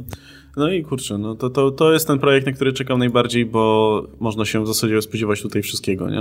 [0.56, 4.02] No i kurczę, no to, to, to jest ten projekt, na który czekam najbardziej, bo
[4.20, 6.18] można się w zasadzie spodziewać tutaj wszystkiego, nie?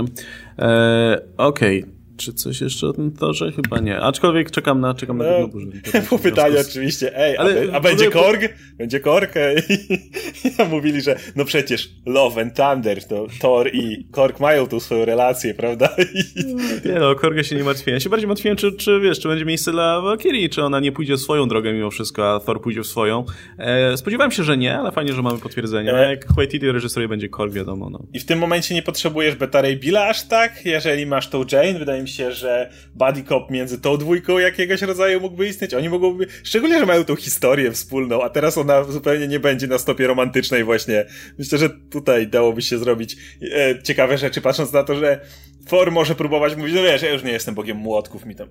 [0.58, 1.97] Eee, Okej, okay.
[2.18, 3.52] Czy coś jeszcze o tym torze?
[3.52, 4.00] Chyba nie.
[4.00, 5.66] Aczkolwiek czekam na, czekam na no, burzę.
[6.08, 8.42] Było pytanie oczywiście, ej, Ale, a, a będzie Korg?
[8.78, 9.34] Będzie Korg?
[10.60, 15.04] I mówili, że no przecież Love and Thunder, to Thor i Korg mają tu swoją
[15.04, 15.96] relację, prawda?
[16.84, 17.94] nie no, Korga się nie martwiłem.
[17.94, 20.92] Ja się bardziej martwiłem, czy, czy wiesz, czy będzie miejsce dla Valkyrie, czy ona nie
[20.92, 23.24] pójdzie swoją drogę mimo wszystko, a Thor pójdzie w swoją.
[23.58, 25.94] E, spodziewałem się, że nie, ale fajnie, że mamy potwierdzenie.
[25.94, 26.10] E...
[26.10, 27.90] Jak Waititi reżyseruje, będzie Korg, wiadomo.
[27.90, 28.06] No.
[28.12, 31.78] I w tym momencie nie potrzebujesz Beta Ray Billa aż tak, jeżeli masz tą Jane,
[31.78, 35.74] wydaje mi się, że buddy cop między tą dwójką jakiegoś rodzaju mógłby istnieć.
[35.74, 39.78] Oni mogłyby, szczególnie, że mają tą historię wspólną, a teraz ona zupełnie nie będzie na
[39.78, 41.04] stopie romantycznej właśnie.
[41.38, 45.20] Myślę, że tutaj dałoby się zrobić e, ciekawe rzeczy, patrząc na to, że
[45.68, 48.48] Thor może próbować mówić, no wiesz, ja już nie jestem bogiem młotków, mi tam,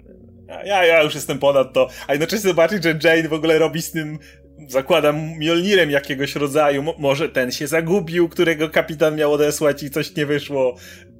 [0.65, 3.91] ja, ja już jestem ponad to, a jednocześnie zobaczyć, że Jane w ogóle robi z
[3.91, 4.19] tym
[4.67, 10.15] zakładam Mjolnirem jakiegoś rodzaju, Mo może ten się zagubił, którego kapitan miał odesłać i coś
[10.15, 10.75] nie wyszło.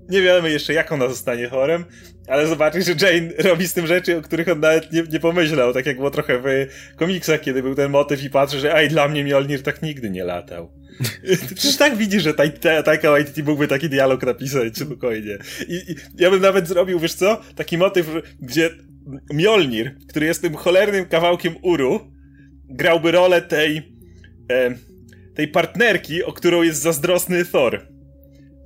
[0.10, 1.86] Nie wiemy jeszcze, jak ona zostanie chorem,
[2.28, 5.74] ale zobaczysz, że Jane robi z tym rzeczy, o których on nawet nie, nie pomyślał,
[5.74, 9.08] tak jak było trochę w komiksach, kiedy był ten motyw i patrzy, że ej, dla
[9.08, 10.72] mnie Mjolnir tak nigdy nie latał.
[11.56, 12.34] Przecież tak widzisz, że
[12.84, 15.38] Taika Waititi mógłby taki dialog napisać spokojnie.
[15.68, 18.08] I, I, ja bym nawet zrobił, wiesz co, taki motyw,
[18.42, 18.70] gdzie
[19.34, 22.12] Mjolnir, który jest tym cholernym kawałkiem uru,
[22.70, 23.78] grałby rolę tej
[24.52, 24.76] e,
[25.38, 27.88] tej partnerki, o którą jest zazdrosny Thor.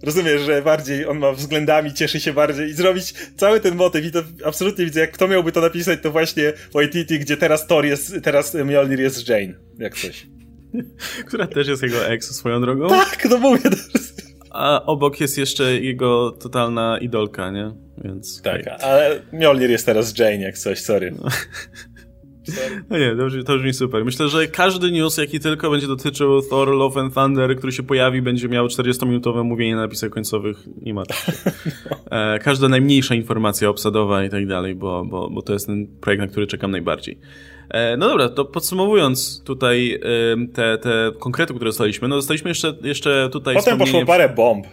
[0.04, 4.12] Rozumiesz, że bardziej on ma względami, cieszy się bardziej i zrobić cały ten motyw i
[4.12, 8.14] to absolutnie widzę, jak kto miałby to napisać, to właśnie Waititi, gdzie teraz Thor jest,
[8.24, 10.28] teraz Mjolnir jest Jane, jak coś.
[11.28, 12.90] Która też jest jego ex swoją drogą.
[12.90, 13.70] Tak, no mówię.
[14.52, 17.72] A obok jest jeszcze jego totalna idolka, nie?
[17.98, 18.42] Więc.
[18.42, 21.12] Tak, ale Mjolnir jest teraz Jane, jak coś, sorry.
[21.12, 21.30] No.
[22.90, 24.06] No nie, to, to brzmi super.
[24.06, 28.22] Myślę, że każdy news, jaki tylko będzie dotyczył Thor, Love and Thunder, który się pojawi,
[28.22, 30.58] będzie miał 40-minutowe mówienie na napisach końcowych.
[30.82, 31.04] Nie ma
[32.12, 36.22] e, Każda najmniejsza informacja obsadowa i tak dalej, bo, bo, bo to jest ten projekt,
[36.22, 37.20] na który czekam najbardziej.
[37.70, 40.00] E, no dobra, to podsumowując tutaj
[40.54, 44.68] te, te konkrety, które dostaliśmy, no dostaliśmy jeszcze, jeszcze tutaj Potem poszło parę bomb.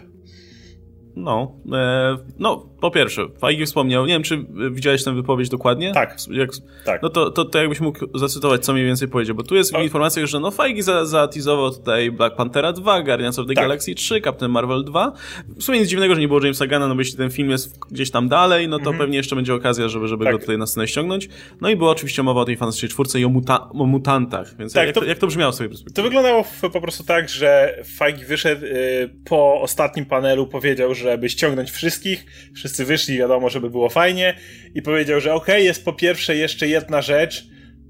[1.15, 5.93] No, e, no po pierwsze, Feige wspomniał, nie wiem, czy widziałeś tę wypowiedź dokładnie?
[5.93, 6.17] Tak.
[6.31, 6.49] Jak,
[6.85, 7.01] tak.
[7.01, 9.81] No to, to, to jakbyś mógł zacytować, co mniej więcej powiedział, bo tu jest o.
[9.81, 13.63] informacja, że no Feige za, zateasował tutaj Black Panthera 2, Guardians of the tak.
[13.63, 15.11] Galaxy 3, Captain Marvel 2.
[15.47, 17.79] W sumie nic dziwnego, że nie było Jamesa Gana, no bo jeśli ten film jest
[17.91, 18.97] gdzieś tam dalej, no to mhm.
[18.97, 20.33] pewnie jeszcze będzie okazja, żeby, żeby tak.
[20.33, 21.29] go tutaj na scenę ściągnąć.
[21.61, 24.73] No i była oczywiście mowa o tej Fantastycznej Czwórce i o, muta o mutantach, więc
[24.73, 28.65] tak, jak, to, jak to brzmiało sobie To wyglądało po prostu tak, że Feige wyszedł
[28.65, 32.25] y, po ostatnim panelu, powiedział, żeby ściągnąć wszystkich,
[32.69, 34.33] wszyscy wyszli, wiadomo, żeby było fajnie
[34.75, 37.47] i powiedział, że okej, okay, jest po pierwsze jeszcze jedna rzecz,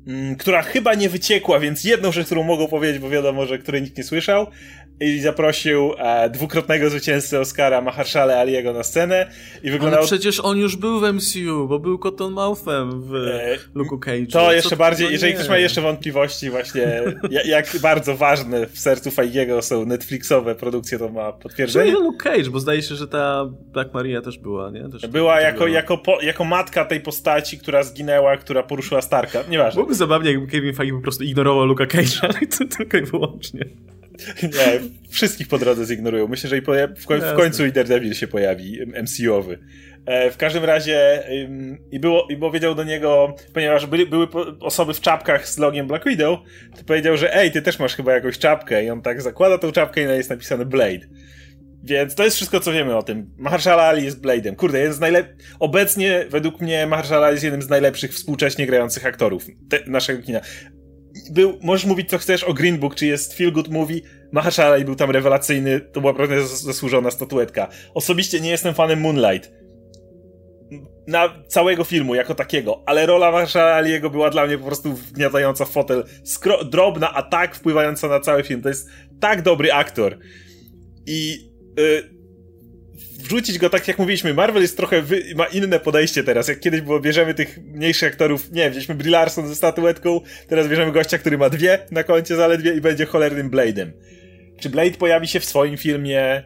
[0.08, 3.82] mm, która chyba nie wyciekła, więc jedną rzecz, którą mogą powiedzieć, bo wiadomo, że której
[3.82, 4.48] nikt nie słyszał,
[5.00, 9.32] i zaprosił e, dwukrotnego zwycięzcę Oscara Mahershala Aliego na scenę
[9.64, 10.00] i wyglądał...
[10.00, 14.26] Ale przecież on już był w MCU, bo był Cottonmouthem w e, Cage.
[14.32, 17.02] To jeszcze bardziej, to jeżeli ktoś ma jeszcze wątpliwości właśnie,
[17.46, 21.92] jak bardzo ważne w sercu Feigiego są Netflixowe produkcje, to ma potwierdzenie.
[21.92, 24.90] To Luke Cage, bo zdaje się, że ta Black Maria też była, nie?
[24.90, 25.70] Też była jako, była.
[25.70, 29.76] Jako, po, jako matka tej postaci, która zginęła, która poruszyła Starka, nieważne.
[29.76, 33.66] Byłoby zabawnie, jakby Kevin Feige po prostu ignorował Luka Cage'a, ale to tylko i wyłącznie.
[34.44, 36.28] Nie, wszystkich po drodze zignorują.
[36.28, 39.60] Myślę, że i w, koń, w końcu i Daredevil się pojawi, MCU-owy.
[40.06, 41.24] E, w każdym razie
[41.92, 44.28] i, było, i powiedział do niego, ponieważ byli, były
[44.60, 46.40] osoby w czapkach z logiem Black Widow,
[46.78, 49.72] to powiedział, że ej, ty też masz chyba jakąś czapkę i on tak zakłada tą
[49.72, 51.08] czapkę i na niej jest napisane Blade.
[51.84, 53.34] Więc to jest wszystko, co wiemy o tym.
[53.38, 54.56] Mahershala Ali jest Blade'em.
[54.56, 55.36] Kurde, z najlep...
[55.60, 59.46] Obecnie, według mnie, Mahershala Ali jest jednym z najlepszych współcześnie grających aktorów
[59.88, 60.42] naszego kina
[61.32, 64.02] był, możesz mówić co chcesz o Green Book, czy jest feel good movie,
[64.32, 67.68] Mahershala i był tam rewelacyjny, to była naprawdę zasłużona statuetka.
[67.94, 69.52] Osobiście nie jestem fanem Moonlight.
[71.08, 75.70] Na całego filmu, jako takiego, ale rola Aliego była dla mnie po prostu wgniatająca w
[75.70, 76.04] fotel.
[76.24, 78.62] Skro drobna, a tak wpływająca na cały film.
[78.62, 78.90] To jest
[79.20, 80.18] tak dobry aktor.
[81.06, 81.50] I...
[81.78, 82.19] Yy,
[83.24, 86.82] wrzucić go tak jak mówiliśmy, Marvel jest trochę, wy, ma inne podejście teraz, jak kiedyś
[86.82, 91.18] było, bierzemy tych mniejszych aktorów, nie wiem, wzięliśmy Brie Larson ze statuetką, teraz bierzemy gościa,
[91.18, 93.92] który ma dwie na koncie zaledwie i będzie cholernym Blade'em.
[94.60, 96.44] Czy Blade pojawi się w swoim filmie?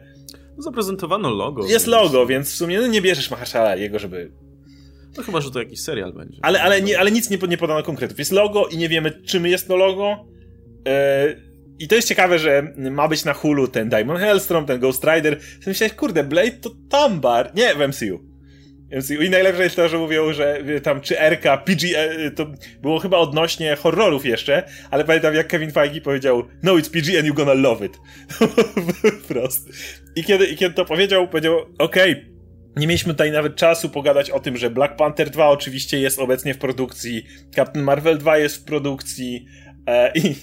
[0.56, 1.62] No, zaprezentowano logo.
[1.62, 1.86] Jest więc...
[1.86, 4.32] logo, więc w sumie no, nie bierzesz Mahershala jego, żeby...
[5.16, 6.38] No chyba, że to jakiś serial będzie.
[6.42, 8.18] Ale, ale, nie, ale nic nie, nie podano konkretów.
[8.18, 10.26] Jest logo i nie wiemy, czym jest to logo.
[10.86, 15.04] Yy i to jest ciekawe, że ma być na Hulu ten Diamond Hellstrom, ten Ghost
[15.04, 15.40] Rider.
[15.66, 17.50] Myślałeś, kurde, Blade to Tambar.
[17.54, 18.34] Nie, w MCU.
[18.90, 19.22] MCU.
[19.22, 22.46] I najlepsze jest to, że mówią, że tam czy RK, PG, e, to
[22.82, 27.28] było chyba odnośnie horrorów jeszcze, ale pamiętam jak Kevin Feige powiedział no it's PG and
[27.28, 28.00] you're gonna love it.
[29.28, 29.68] Prost.
[30.16, 32.34] I kiedy, I kiedy to powiedział, powiedział okej, okay,
[32.76, 36.54] nie mieliśmy tutaj nawet czasu pogadać o tym, że Black Panther 2 oczywiście jest obecnie
[36.54, 39.46] w produkcji, Captain Marvel 2 jest w produkcji,
[39.86, 40.34] E, i,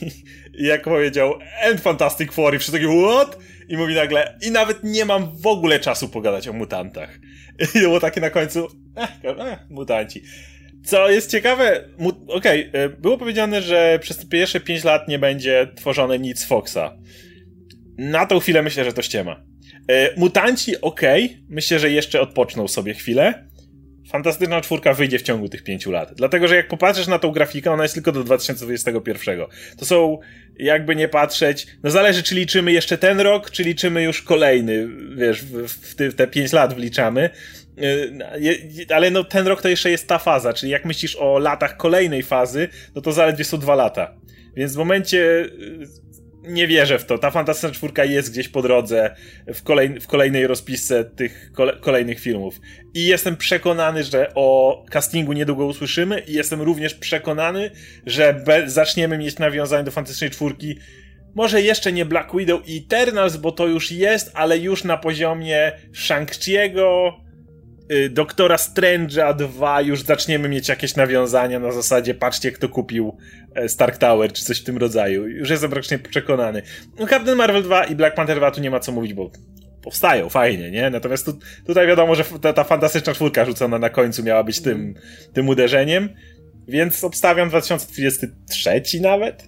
[0.53, 1.39] I jak powiedział,
[1.69, 3.37] and Fantastic Four i wszyscy takie, what?
[3.69, 7.19] I mówi nagle, i nawet nie mam w ogóle czasu pogadać o mutantach.
[7.75, 8.67] I było takie na końcu,
[8.97, 10.23] eh, eh, mutanci.
[10.83, 11.89] Co jest ciekawe,
[12.27, 16.97] okej, okay, e, było powiedziane, że przez pierwsze 5 lat nie będzie tworzone nic Foxa.
[17.97, 19.43] Na tą chwilę myślę, że to ściema.
[19.87, 23.47] E, mutanci, okej, okay, myślę, że jeszcze odpoczną sobie chwilę.
[24.11, 26.13] Fantastyczna czwórka wyjdzie w ciągu tych pięciu lat.
[26.13, 29.39] Dlatego, że jak popatrzysz na tą grafikę, ona jest tylko do 2021.
[29.77, 30.19] To są,
[30.59, 35.43] jakby nie patrzeć, no zależy, czy liczymy jeszcze ten rok, czy liczymy już kolejny, wiesz,
[35.43, 37.29] w, w te, te pięć lat wliczamy.
[37.83, 41.77] Y, ale no ten rok to jeszcze jest ta faza, czyli jak myślisz o latach
[41.77, 44.13] kolejnej fazy, no to zaledwie są dwa lata.
[44.55, 45.49] Więc w momencie
[46.43, 47.17] nie wierzę w to.
[47.17, 49.15] Ta Fantastyczna Czwórka jest gdzieś po drodze
[49.53, 52.59] w, kolej, w kolejnej rozpisce tych kole, kolejnych filmów.
[52.93, 57.71] I jestem przekonany, że o castingu niedługo usłyszymy i jestem również przekonany,
[58.05, 60.75] że be, zaczniemy mieć nawiązanie do Fantastycznej Czwórki
[61.35, 65.71] może jeszcze nie Black Widow i Eternals, bo to już jest, ale już na poziomie
[65.93, 67.11] Shang-Chi'ego,
[68.09, 73.17] Doktora Strange'a 2 już zaczniemy mieć jakieś nawiązania na zasadzie patrzcie kto kupił
[73.55, 75.27] e, Stark Tower czy coś w tym rodzaju.
[75.27, 76.61] Już jestem praktycznie przekonany.
[76.99, 79.31] No Captain Marvel 2 i Black Panther 2 tu nie ma co mówić, bo
[79.83, 80.89] powstają, fajnie, nie?
[80.89, 84.93] Natomiast tu, tutaj wiadomo, że ta, ta fantastyczna czwórka rzucona na końcu miała być tym,
[85.33, 86.09] tym uderzeniem,
[86.67, 89.43] więc obstawiam 2023 nawet.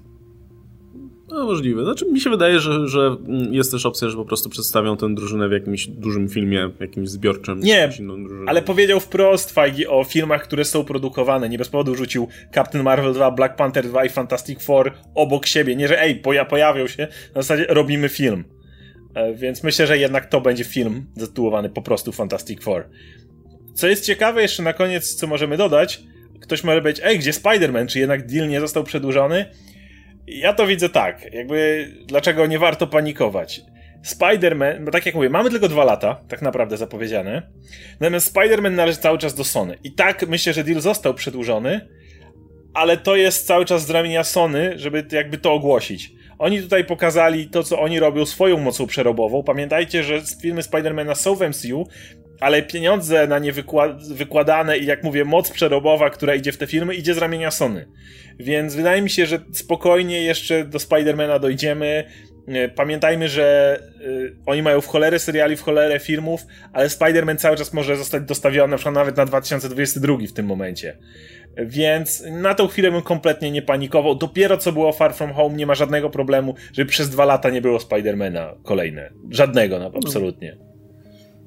[1.34, 1.84] No możliwe.
[1.84, 3.18] Znaczy mi się wydaje, że, że
[3.52, 7.60] jest też opcja, że po prostu przedstawią tę drużynę w jakimś dużym filmie, jakimś zbiorczym.
[7.60, 7.90] Nie,
[8.48, 11.50] ale powiedział wprost Feige o filmach, które są produkowane.
[11.50, 15.76] Nie bez powodu rzucił Captain Marvel 2, Black Panther 2 i Fantastic Four obok siebie.
[15.76, 18.44] Nie, że ej, poja pojawią się, na zasadzie robimy film.
[19.16, 22.84] E, więc myślę, że jednak to będzie film zatytułowany po prostu Fantastic Four.
[23.74, 26.04] Co jest ciekawe jeszcze na koniec, co możemy dodać,
[26.42, 27.88] ktoś może być, ej, gdzie Spider-Man?
[27.88, 29.46] Czy jednak deal nie został przedłużony?
[30.28, 33.62] Ja to widzę tak, jakby dlaczego nie warto panikować.
[34.06, 37.42] Spider-Man, bo tak jak mówię, mamy tylko dwa lata, tak naprawdę zapowiedziane.
[38.00, 39.78] Natomiast Spider-Man należy cały czas do Sony.
[39.84, 41.88] I tak myślę, że deal został przedłużony,
[42.74, 46.12] ale to jest cały czas z ramienia Sony, żeby jakby to ogłosić.
[46.40, 49.44] Oni tutaj pokazali to, co oni robią swoją mocą przerobową.
[49.44, 51.88] Pamiętajcie, że filmy Spider-Mana są w MCU,
[52.40, 53.54] ale pieniądze na nie
[54.10, 57.88] wykładane i jak mówię, moc przerobowa, która idzie w te filmy, idzie z ramienia Sony.
[58.40, 62.04] Więc wydaje mi się, że spokojnie jeszcze do Spidermana dojdziemy.
[62.48, 67.58] E, pamiętajmy, że y, oni mają w cholerę seriali, w cholerę filmów, ale Spider-Man cały
[67.58, 70.98] czas może zostać dostawiony na przykład nawet na 2022 w tym momencie.
[71.58, 74.16] Więc na tą chwilę bym kompletnie nie panikował.
[74.16, 77.62] Dopiero co było Far From Home, nie ma żadnego problemu, żeby przez dwa lata nie
[77.62, 79.10] było Spidermana kolejne.
[79.30, 80.73] Żadnego, no, absolutnie.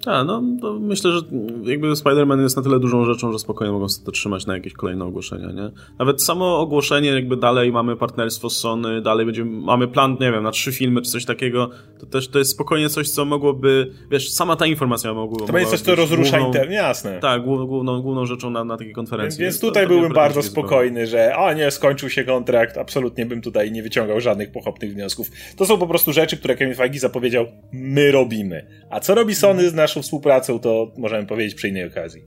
[0.06, 0.42] A, no
[0.80, 1.20] myślę, że
[1.62, 4.72] jakby Spider-Man jest na tyle dużą rzeczą, że spokojnie mogą sobie to trzymać na jakieś
[4.72, 5.70] kolejne ogłoszenia, nie?
[5.98, 10.42] Nawet samo ogłoszenie, jakby dalej mamy partnerstwo z Sony, dalej będziemy, mamy plan, nie wiem,
[10.42, 14.30] na trzy filmy czy coś takiego, to też to jest spokojnie coś, co mogłoby, wiesz,
[14.30, 17.20] sama ta informacja mogła To będzie coś, co rozrusza internet, jasne.
[17.20, 19.40] Tak, główną, główną rzeczą na, na takiej konferencji.
[19.40, 23.42] Więc, więc tutaj to, byłbym bardzo spokojny, że a nie, skończył się kontrakt, absolutnie bym
[23.42, 25.30] tutaj nie wyciągał żadnych pochopnych wniosków.
[25.56, 28.66] To są po prostu rzeczy, które Kevin Feige zapowiedział, my robimy.
[28.90, 32.22] A co robi Sony z naszą naszą współpracą, to możemy powiedzieć przy innej okazji.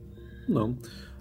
[0.48, 0.74] No.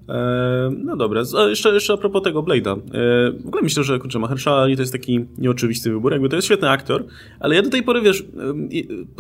[0.10, 2.78] E, no dobra, jeszcze, jeszcze a propos tego Blade'a.
[2.78, 6.36] E, w ogóle myślę, że kurczę, Mahershala Ali to jest taki nieoczywisty wybór, jakby to
[6.36, 7.06] jest świetny aktor,
[7.40, 8.24] ale ja do tej pory, wiesz,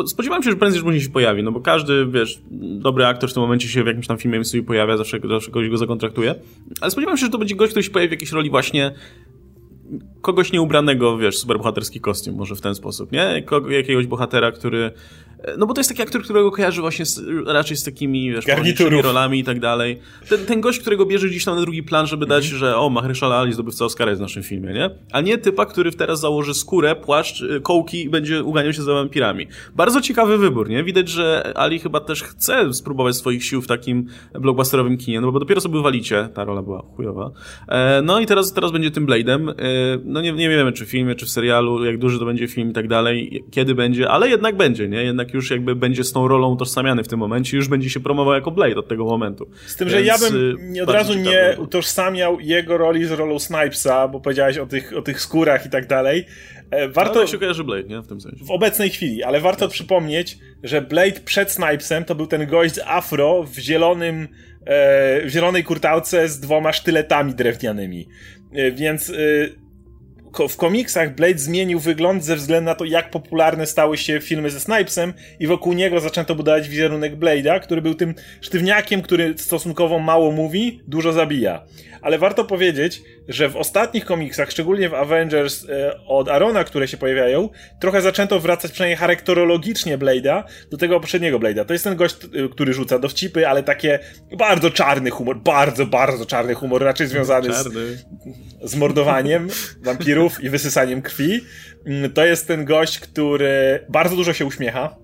[0.08, 2.42] spodziewałem się, że prędzej czy później się pojawi, no bo każdy, wiesz,
[2.82, 5.70] dobry aktor w tym momencie się w jakimś tam filmie MCU pojawia, zawsze, zawsze kogoś
[5.70, 6.36] go zakontraktuje,
[6.82, 8.92] ale spodziewałem się, że to będzie gość, który się pojawi w jakiejś roli właśnie
[10.22, 13.44] kogoś nieubranego, wiesz, superbohaterski kostium, może w ten sposób, nie?
[13.46, 14.92] Kogo, jakiegoś bohatera, który
[15.58, 18.46] no bo to jest taki aktor, którego kojarzy właśnie z, raczej z takimi, wiesz,
[19.02, 20.00] rolami i tak dalej.
[20.30, 22.60] Ten, ten gość, którego bierze gdzieś tam na drugi plan, żeby dać, mm.
[22.60, 24.90] że o, Mahershala Ali zdobywca Oscara jest w naszym filmie, nie?
[25.12, 28.94] A nie typa, który teraz założy skórę, płaszcz, y, kołki i będzie uganiał się za
[28.94, 29.48] wampirami.
[29.76, 30.84] Bardzo ciekawy wybór, nie?
[30.84, 35.40] Widać, że Ali chyba też chce spróbować swoich sił w takim blockbusterowym kinie, no bo
[35.40, 37.32] dopiero sobie walicie, ta rola była chujowa.
[37.68, 39.54] E, no i teraz, teraz będzie tym Blade'em.
[40.06, 42.70] No nie, nie wiemy, czy w filmie, czy w serialu, jak duży to będzie film
[42.70, 45.04] i tak dalej, kiedy będzie, ale jednak będzie, nie?
[45.04, 48.34] Jednak już jakby będzie z tą rolą utożsamiany w tym momencie, już będzie się promował
[48.34, 49.50] jako Blade od tego momentu.
[49.66, 53.40] Z tym, Więc, że ja bym nie, od razu nie utożsamiał jego roli z rolą
[53.40, 56.26] Snipesa, bo powiedziałeś o tych, o tych skórach i tak dalej.
[56.72, 57.20] E, warto...
[57.20, 58.02] Ale się kojarzy Blade, nie?
[58.02, 58.46] W tym sensie.
[58.46, 59.74] W obecnej chwili, ale warto Jasne.
[59.74, 64.28] przypomnieć, że Blade przed Snipesem to był ten gość z afro w zielonym
[64.66, 68.08] e, w zielonej kurtałce z dwoma sztyletami drewnianymi.
[68.54, 69.12] E, więc
[70.50, 74.60] w komiksach Blade zmienił wygląd ze względu na to, jak popularne stały się filmy ze
[74.60, 80.32] Snipesem i wokół niego zaczęto budować wizerunek Blade'a, który był tym sztywniakiem, który stosunkowo mało
[80.32, 81.66] mówi, dużo zabija.
[82.02, 86.98] Ale warto powiedzieć, że w ostatnich komiksach, szczególnie w Avengers e, od Arona, które się
[86.98, 87.50] pojawiają,
[87.80, 91.66] trochę zaczęto wracać przynajmniej charakterologicznie Blade'a do tego poprzedniego Blade'a.
[91.66, 94.00] To jest ten gość, e, który rzuca dowcipy, ale takie
[94.38, 97.70] bardzo czarny humor, bardzo, bardzo czarny humor, raczej związany z,
[98.64, 99.48] z mordowaniem
[99.86, 101.42] wampirów i wysysaniem krwi.
[101.86, 104.96] Mm, to jest ten gość, który bardzo dużo się uśmiecha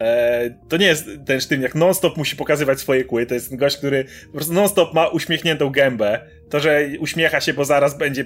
[0.00, 3.76] E, to nie jest ten sztywniak non-stop musi pokazywać swoje kły, to jest ten gość,
[3.76, 6.20] który po prostu non-stop ma uśmiechniętą gębę.
[6.50, 8.24] To, że uśmiecha się, bo zaraz będzie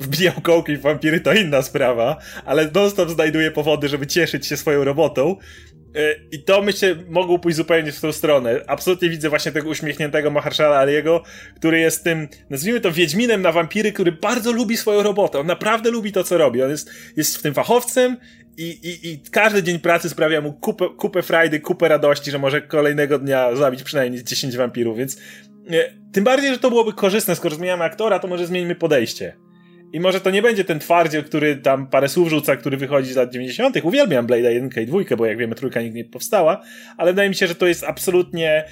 [0.00, 4.84] wbijał kołki w wampiry, to inna sprawa, ale non-stop znajduje powody, żeby cieszyć się swoją
[4.84, 5.36] robotą.
[5.96, 8.60] E, I to myślę, mogło pójść zupełnie w tą stronę.
[8.66, 11.22] Absolutnie widzę właśnie tego uśmiechniętego Mahershala Aliego,
[11.56, 15.38] który jest tym, nazwijmy to Wiedźminem na wampiry, który bardzo lubi swoją robotę.
[15.38, 16.62] On naprawdę lubi to, co robi.
[16.62, 18.16] On jest, jest w tym fachowcem
[18.56, 22.62] i, i, I każdy dzień pracy sprawia mu kupę, kupę frajdy, kupę radości, że może
[22.62, 25.16] kolejnego dnia zabić przynajmniej 10 wampirów, więc
[25.70, 29.36] nie, tym bardziej, że to byłoby korzystne, skoro zmieniamy aktora, to może zmieńmy podejście.
[29.92, 33.16] I może to nie będzie ten twardziel, który tam parę słów rzuca, który wychodzi z
[33.16, 33.76] lat 90.
[33.82, 36.60] Uwielbiam Blade'a 1 i 2, bo jak wiemy, trójka nigdy nie powstała,
[36.96, 38.64] ale wydaje mi się, że to jest absolutnie.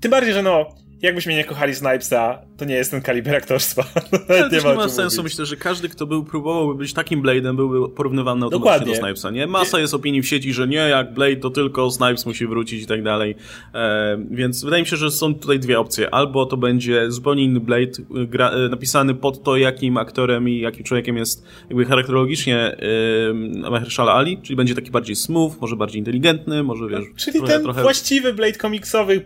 [0.00, 0.68] Tym bardziej, że no,
[1.02, 3.84] jakbyśmy nie kochali Snipesa, to nie jest ten kaliber aktorstwa.
[4.28, 5.16] Ale nie, ma, ma sensu.
[5.16, 5.32] Mówić.
[5.32, 9.30] Myślę, że każdy, kto był, próbował być takim Blade'em, byłby porównywany automatycznie do Snipesa.
[9.30, 9.46] Nie?
[9.46, 12.86] Masa jest opinii w sieci, że nie, jak Blade to tylko Snipes musi wrócić i
[12.86, 13.34] tak dalej.
[13.74, 16.14] E, więc wydaje mi się, że są tutaj dwie opcje.
[16.14, 20.84] Albo to będzie zupełnie inny Blade, gra, e, napisany pod to, jakim aktorem i jakim
[20.84, 26.62] człowiekiem jest jakby charakterologicznie e, Mahershala Ali, czyli będzie taki bardziej smooth, może bardziej inteligentny,
[26.62, 27.04] może wiesz...
[27.16, 27.82] Czyli trochę, ten trochę...
[27.82, 29.22] właściwy Blade komiksowy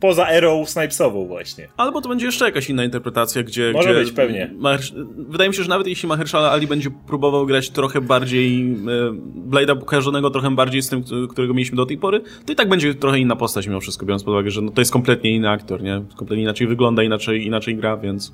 [0.00, 1.68] poza erą Snipesową właśnie.
[1.76, 3.72] Albo to będzie jeszcze jakaś inna interpretacja, gdzie...
[3.72, 4.50] Może gdzie być, pewnie.
[5.16, 8.76] Wydaje mi się, że nawet jeśli Mahershala Ali będzie próbował grać trochę bardziej e,
[9.50, 12.94] Blade'a kojarzonego trochę bardziej z tym, którego mieliśmy do tej pory, to i tak będzie
[12.94, 15.82] trochę inna postać mimo wszystko, biorąc pod uwagę, że no, to jest kompletnie inny aktor,
[15.82, 16.02] nie?
[16.16, 18.32] Kompletnie inaczej wygląda, inaczej, inaczej gra, więc...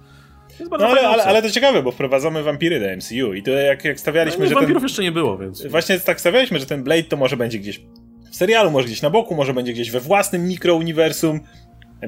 [0.71, 4.01] No ale, ale, ale, to ciekawe, bo wprowadzamy wampiry do MCU i to jak, jak
[4.01, 4.89] stawialiśmy, no, że wampirów ten...
[4.89, 5.67] jeszcze nie było, więc...
[5.67, 7.81] Właśnie tak stawialiśmy, że ten Blade to może będzie gdzieś
[8.31, 11.41] w serialu, może gdzieś na boku, może będzie gdzieś we własnym mikrouniwersum.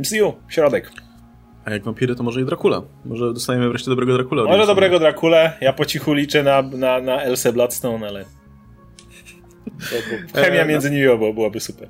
[0.01, 0.91] MCU, środek.
[1.65, 2.83] A jak vampiry, to może i Dracula.
[3.05, 4.45] Może dostaniemy wreszcie dobrego Dracula.
[4.45, 5.53] Może dobrego Dracula.
[5.61, 8.25] Ja po cichu liczę na, na, na Elsa Bloodstone, ale...
[10.35, 11.89] chemia e, między nimi obo byłaby super.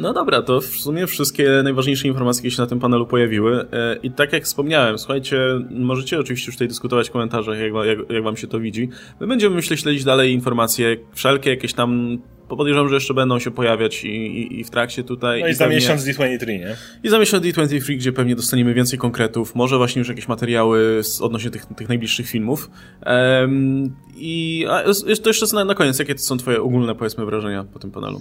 [0.00, 3.66] No dobra, to w sumie wszystkie najważniejsze informacje, jakie się na tym panelu pojawiły.
[3.72, 5.38] E, I tak jak wspomniałem, słuchajcie,
[5.70, 8.88] możecie oczywiście już tutaj dyskutować w komentarzach, jak, jak, jak wam się to widzi.
[9.20, 12.18] My będziemy, myślę, śledzić dalej informacje, wszelkie jakieś tam
[12.48, 15.40] podejrzewam, że jeszcze będą się pojawiać i, i, i w trakcie tutaj.
[15.40, 16.76] No i, i za pewnie, miesiąc D23, nie?
[17.04, 21.20] I za miesiąc D23, gdzie pewnie dostaniemy więcej konkretów, może właśnie już jakieś materiały z,
[21.20, 22.70] odnośnie tych, tych najbliższych filmów.
[23.06, 24.82] Um, I a,
[25.22, 28.20] to jeszcze na, na koniec, jakie to są twoje ogólne, powiedzmy, wrażenia po tym panelu?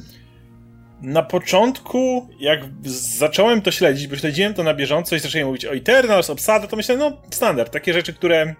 [1.01, 2.59] Na początku, jak
[3.17, 6.75] zacząłem to śledzić, bo śledziłem to na bieżąco i zacząłem mówić o Eternals, obsadę, to
[6.75, 8.55] myślę, no standard, takie rzeczy, które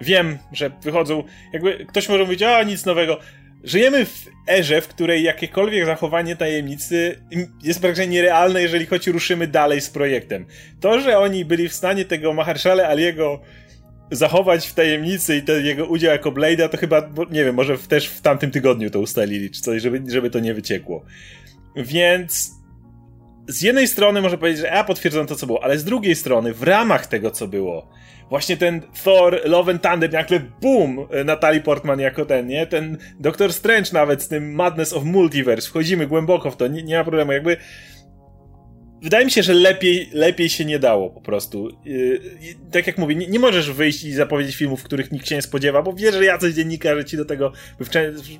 [0.00, 3.18] wiem, że wychodzą, jakby ktoś może mówić, a nic nowego.
[3.64, 7.22] Żyjemy w erze, w której jakiekolwiek zachowanie tajemnicy
[7.62, 10.46] jest praktycznie nierealne, jeżeli choć ruszymy dalej z projektem.
[10.80, 13.40] To, że oni byli w stanie tego Maharshale Aliego
[14.10, 18.08] zachować w tajemnicy i ten jego udział jako Blade'a, to chyba, nie wiem, może też
[18.08, 21.04] w tamtym tygodniu to ustalili, czy coś, żeby, żeby to nie wyciekło.
[21.76, 22.56] Więc
[23.48, 26.52] z jednej strony można powiedzieć, że ja potwierdzam to, co było, ale z drugiej strony,
[26.54, 27.88] w ramach tego, co było,
[28.30, 32.66] właśnie ten Thor, Love and Thunder, nagle boom, Natalie Portman jako ten, nie?
[32.66, 36.96] Ten Doctor Strange nawet z tym Madness of Multiverse, wchodzimy głęboko w to, nie, nie
[36.96, 37.56] ma problemu, jakby
[39.06, 41.68] wydaje mi się, że lepiej, lepiej się nie dało po prostu.
[41.84, 42.20] Yy,
[42.72, 45.82] tak jak mówię, nie, nie, możesz wyjść i zapowiedzieć filmów, których nikt się nie spodziewa,
[45.82, 47.52] bo wiesz, że jacyś dziennikarze ci do tego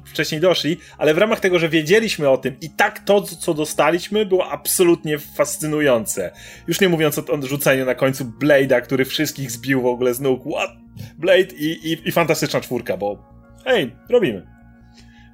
[0.05, 4.27] wcześniej doszli, ale w ramach tego, że wiedzieliśmy o tym i tak to, co dostaliśmy,
[4.27, 6.31] było absolutnie fascynujące.
[6.69, 10.21] Już nie mówiąc o, o rzuceniu na końcu Blade'a, który wszystkich zbił w ogóle z
[10.21, 10.43] nóg.
[10.53, 10.71] What?
[11.19, 13.19] Blade i, i, i fantastyczna czwórka, bo
[13.65, 14.56] hej, robimy.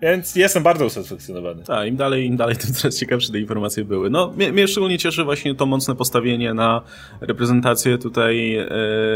[0.03, 1.63] Więc jestem bardzo usatysfakcjonowany.
[1.65, 4.11] Tak, im dalej, im dalej, tym coraz ciekawsze te informacje były.
[4.11, 6.83] No, mnie, mnie szczególnie cieszy właśnie to mocne postawienie na
[7.21, 8.67] reprezentację tutaj e,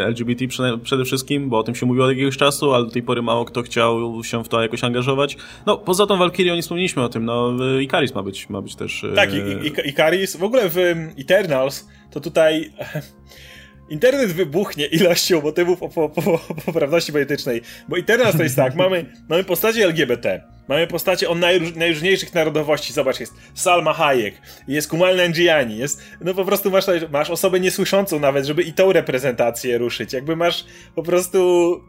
[0.07, 3.03] LGBT przede, przede, wszystkim, bo o tym się mówiło od jakiegoś czasu, ale do tej
[3.03, 5.37] pory mało kto chciał się w to jakoś angażować.
[5.67, 9.05] No, poza tą Valkyrią nie wspomnieliśmy o tym, no, Ikaris ma być, ma być też...
[9.05, 10.77] E, tak, i, i, Ikaris, w ogóle w
[11.19, 12.71] Eternals to tutaj
[13.89, 17.63] Internet wybuchnie ilością motywów o, po, po, poprawności politycznej.
[17.89, 22.93] Bo Eternals to jest tak, mamy, mamy postacie LGBT, mamy postacie o najróż, najróżniejszych narodowości.
[22.93, 24.35] Zobacz, jest Salma Hayek,
[24.69, 28.93] jest Kumal Nanjiani, jest, no po prostu masz, masz osobę niesłyszącą nawet, żeby i tą
[28.93, 30.13] reprezentację ruszyć.
[30.13, 30.65] Jakby masz
[30.95, 31.81] po prostu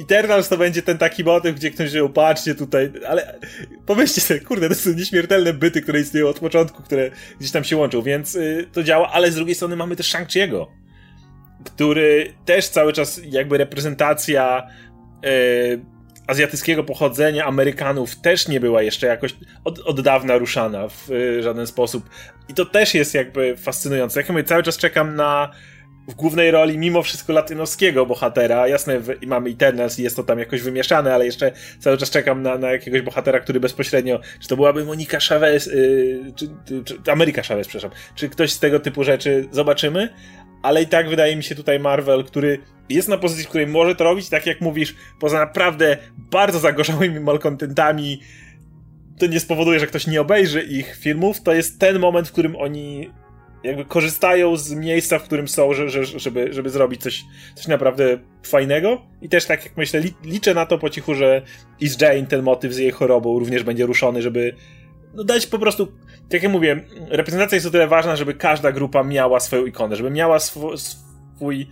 [0.00, 3.38] Eternals to będzie ten taki motyw, gdzie ktoś się patrzcie tutaj, ale
[3.86, 7.10] pomyślcie sobie, kurde, to są nieśmiertelne byty, które istnieją od początku, które
[7.40, 10.66] gdzieś tam się łączą, więc y, to działa, ale z drugiej strony mamy też Shang-Chi'ego
[11.64, 14.62] który też cały czas jakby reprezentacja
[15.24, 15.30] e,
[16.26, 19.34] azjatyckiego pochodzenia Amerykanów też nie była jeszcze jakoś
[19.64, 22.10] od, od dawna ruszana w e, żaden sposób.
[22.48, 24.20] I to też jest jakby fascynujące.
[24.20, 25.50] Jak mówię, cały czas czekam na
[26.08, 28.68] w głównej roli mimo wszystko latynoskiego bohatera.
[28.68, 32.42] Jasne, w, mamy Eternals i jest to tam jakoś wymieszane, ale jeszcze cały czas czekam
[32.42, 36.48] na, na jakiegoś bohatera, który bezpośrednio, czy to byłaby Monika Chavez, yy, czy,
[36.84, 40.08] czy, Ameryka Chavez, przepraszam, czy ktoś z tego typu rzeczy zobaczymy,
[40.62, 42.58] ale i tak wydaje mi się tutaj Marvel, który
[42.88, 47.20] jest na pozycji, w której może to robić, tak jak mówisz, poza naprawdę bardzo zagorzałymi
[47.20, 48.20] malkontentami,
[49.18, 52.56] to nie spowoduje, że ktoś nie obejrzy ich filmów, to jest ten moment, w którym
[52.56, 53.10] oni
[53.64, 59.02] jakby korzystają z miejsca, w którym są, że, żeby, żeby zrobić coś, coś naprawdę fajnego.
[59.22, 61.42] I też tak jak myślę, liczę na to po cichu, że
[61.80, 64.54] i z Jane ten motyw z jej chorobą również będzie ruszony, żeby
[65.14, 65.86] no dać po prostu,
[66.28, 70.10] tak jak mówię, reprezentacja jest o tyle ważna, żeby każda grupa miała swoją ikonę, żeby
[70.10, 71.68] miała swój, swój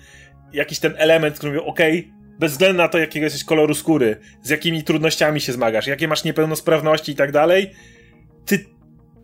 [0.53, 4.17] jakiś ten element, który mówił, okej, okay, bez względu na to, jakiego jesteś koloru skóry,
[4.43, 7.71] z jakimi trudnościami się zmagasz, jakie masz niepełnosprawności i tak dalej,
[8.47, 8.65] ty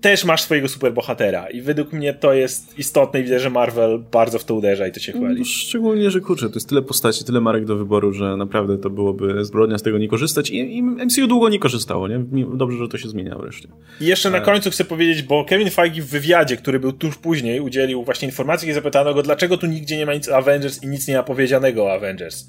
[0.00, 4.38] też masz swojego superbohatera i według mnie to jest istotne i widzę, że Marvel bardzo
[4.38, 5.38] w to uderza i to się chwali.
[5.38, 8.90] No, szczególnie, że kurczę, to jest tyle postaci, tyle marek do wyboru, że naprawdę to
[8.90, 12.24] byłoby zbrodnia z tego nie korzystać i, i MCU długo nie korzystało, nie?
[12.54, 13.68] Dobrze, że to się zmienia wreszcie.
[14.00, 14.40] I jeszcze na e.
[14.40, 18.68] końcu chcę powiedzieć, bo Kevin Feige w wywiadzie, który był tuż później, udzielił właśnie informacji
[18.68, 21.22] i zapytano go, dlaczego tu nigdzie nie ma nic o Avengers i nic nie ma
[21.22, 22.48] powiedzianego o Avengers.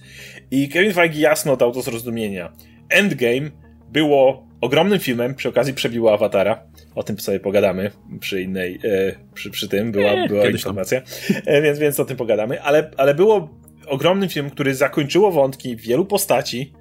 [0.51, 2.53] I Kevin Feige jasno dał to zrozumienia.
[2.89, 3.51] Endgame
[3.91, 6.63] było ogromnym filmem, przy okazji przebiło Awatara.
[6.97, 11.01] O tym sobie pogadamy przy innej, e, przy, przy tym była, była informacja,
[11.45, 13.49] e, więc, więc o tym pogadamy, ale, ale było
[13.87, 16.73] ogromnym filmem, który zakończyło wątki wielu postaci,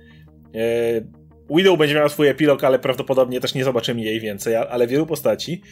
[0.55, 5.07] e, Widow będzie miała swój epilog, ale prawdopodobnie też nie zobaczymy jej więcej, ale wielu
[5.07, 5.62] postaci.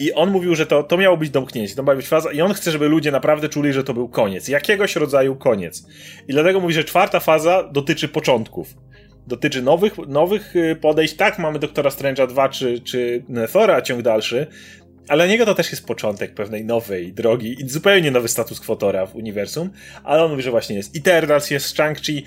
[0.00, 2.54] I on mówił, że to, to miało być domknięcie, to miała być faza i on
[2.54, 4.48] chce, żeby ludzie naprawdę czuli, że to był koniec.
[4.48, 5.86] Jakiegoś rodzaju koniec.
[6.28, 8.74] I dlatego mówi, że czwarta faza dotyczy początków.
[9.30, 11.14] Dotyczy nowych, nowych y, podejść.
[11.14, 14.46] Tak, mamy Doktora Strange'a 2 czy, czy Thora ciąg dalszy,
[15.08, 19.16] ale niego to też jest początek pewnej nowej drogi i zupełnie nowy status Kwotora w
[19.16, 19.70] uniwersum,
[20.04, 22.22] ale on mówi, że właśnie jest Eternals, jest Shang-Chi,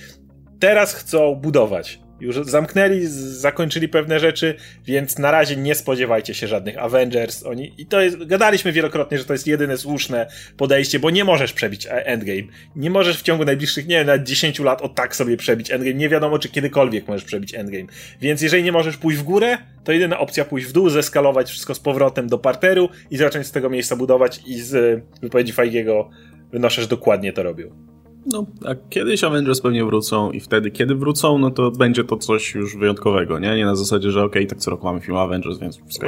[0.59, 2.02] teraz chcą budować.
[2.23, 4.55] Już zamknęli, zakończyli pewne rzeczy,
[4.85, 7.45] więc na razie nie spodziewajcie się żadnych Avengers.
[7.45, 11.53] Oni, I to jest, gadaliśmy wielokrotnie, że to jest jedyne słuszne podejście, bo nie możesz
[11.53, 12.43] przebić e, Endgame.
[12.75, 15.93] Nie możesz w ciągu najbliższych, nie wiem, nawet 10 lat o tak sobie przebić Endgame.
[15.93, 17.85] Nie wiadomo, czy kiedykolwiek możesz przebić Endgame.
[18.21, 21.75] Więc jeżeli nie możesz pójść w górę, to jedyna opcja pójść w dół, zeskalować wszystko
[21.75, 26.09] z powrotem do parteru i zacząć z tego miejsca budować i z wypowiedzi Feigiego
[26.51, 27.92] wynoszę, że dokładnie to robią.
[28.25, 32.55] No, a kiedyś Avengers pewnie wrócą i wtedy, kiedy wrócą, no to będzie to coś
[32.55, 33.55] już wyjątkowego, nie?
[33.55, 36.07] Nie na zasadzie, że okej, okay, tak co roku mamy film Avengers, więc wszystko.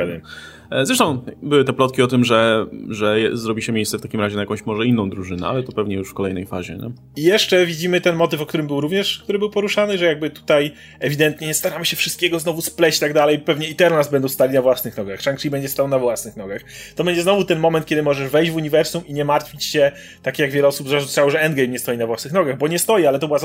[0.71, 4.35] E, zresztą były te plotki o tym, że, że zrobi się miejsce w takim razie
[4.35, 6.77] na jakąś może inną drużynę, ale to pewnie już w kolejnej fazie?
[7.15, 10.71] I jeszcze widzimy ten motyw, o którym był również, który był poruszany, że jakby tutaj
[10.99, 14.97] ewidentnie staramy się wszystkiego znowu spleść i tak dalej, pewnie Eternals będą stali na własnych
[14.97, 16.61] nogach, Shang-Chi będzie stał na własnych nogach.
[16.95, 19.91] To będzie znowu ten moment, kiedy możesz wejść w uniwersum i nie martwić się,
[20.21, 23.05] tak jak wiele osób zarzucało, że Endgame nie stoi na własnych nogach, bo nie stoi,
[23.05, 23.39] ale to była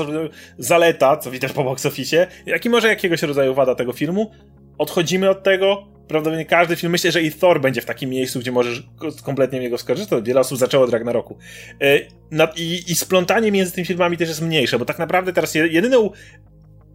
[0.57, 4.31] zaleta, co widać po box office, jak i może jakiegoś rodzaju wada tego filmu.
[4.77, 8.51] Odchodzimy od tego, prawdopodobnie każdy film, myślę, że i Thor będzie w takim miejscu, gdzie
[8.51, 8.83] możesz
[9.23, 10.25] kompletnie niego skorzystać.
[10.25, 11.37] Wiele osób zaczęło od Ragnaroku.
[11.81, 11.99] E,
[12.55, 16.09] I, I splątanie między tymi filmami też jest mniejsze, bo tak naprawdę teraz jedyną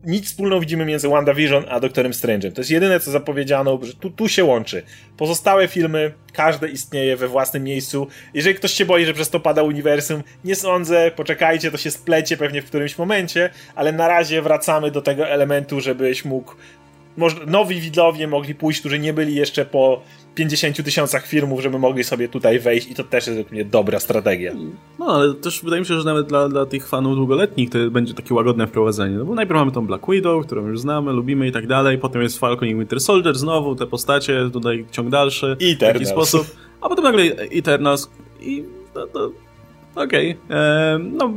[0.07, 2.53] nic wspólną widzimy między WandaVision a Doktorem Strange'em.
[2.53, 4.83] To jest jedyne, co zapowiedziano, że tu, tu się łączy.
[5.17, 8.07] Pozostałe filmy, każde istnieje we własnym miejscu.
[8.35, 12.37] Jeżeli ktoś się boi, że przez to pada uniwersum, nie sądzę, poczekajcie, to się splecie
[12.37, 16.55] pewnie w którymś momencie, ale na razie wracamy do tego elementu, żebyś mógł
[17.47, 20.03] nowi widzowie mogli pójść, którzy nie byli jeszcze po
[20.35, 24.53] 50 tysiącach filmów, żeby mogli sobie tutaj wejść i to też jest mnie dobra strategia.
[24.99, 28.15] No, ale też wydaje mi się, że nawet dla, dla tych fanów długoletnich to będzie
[28.15, 31.53] takie łagodne wprowadzenie, no bo najpierw mamy tą Black Widow, którą już znamy, lubimy i
[31.53, 35.75] tak dalej, potem jest Falcon i Winter Soldier, znowu te postacie, tutaj ciąg dalszy, I
[35.75, 36.47] w taki sposób,
[36.81, 38.11] a potem nagle Eternals
[38.41, 38.65] i
[38.95, 39.31] no, to
[39.97, 40.37] Okej.
[40.45, 40.59] Okay.
[40.99, 41.31] No,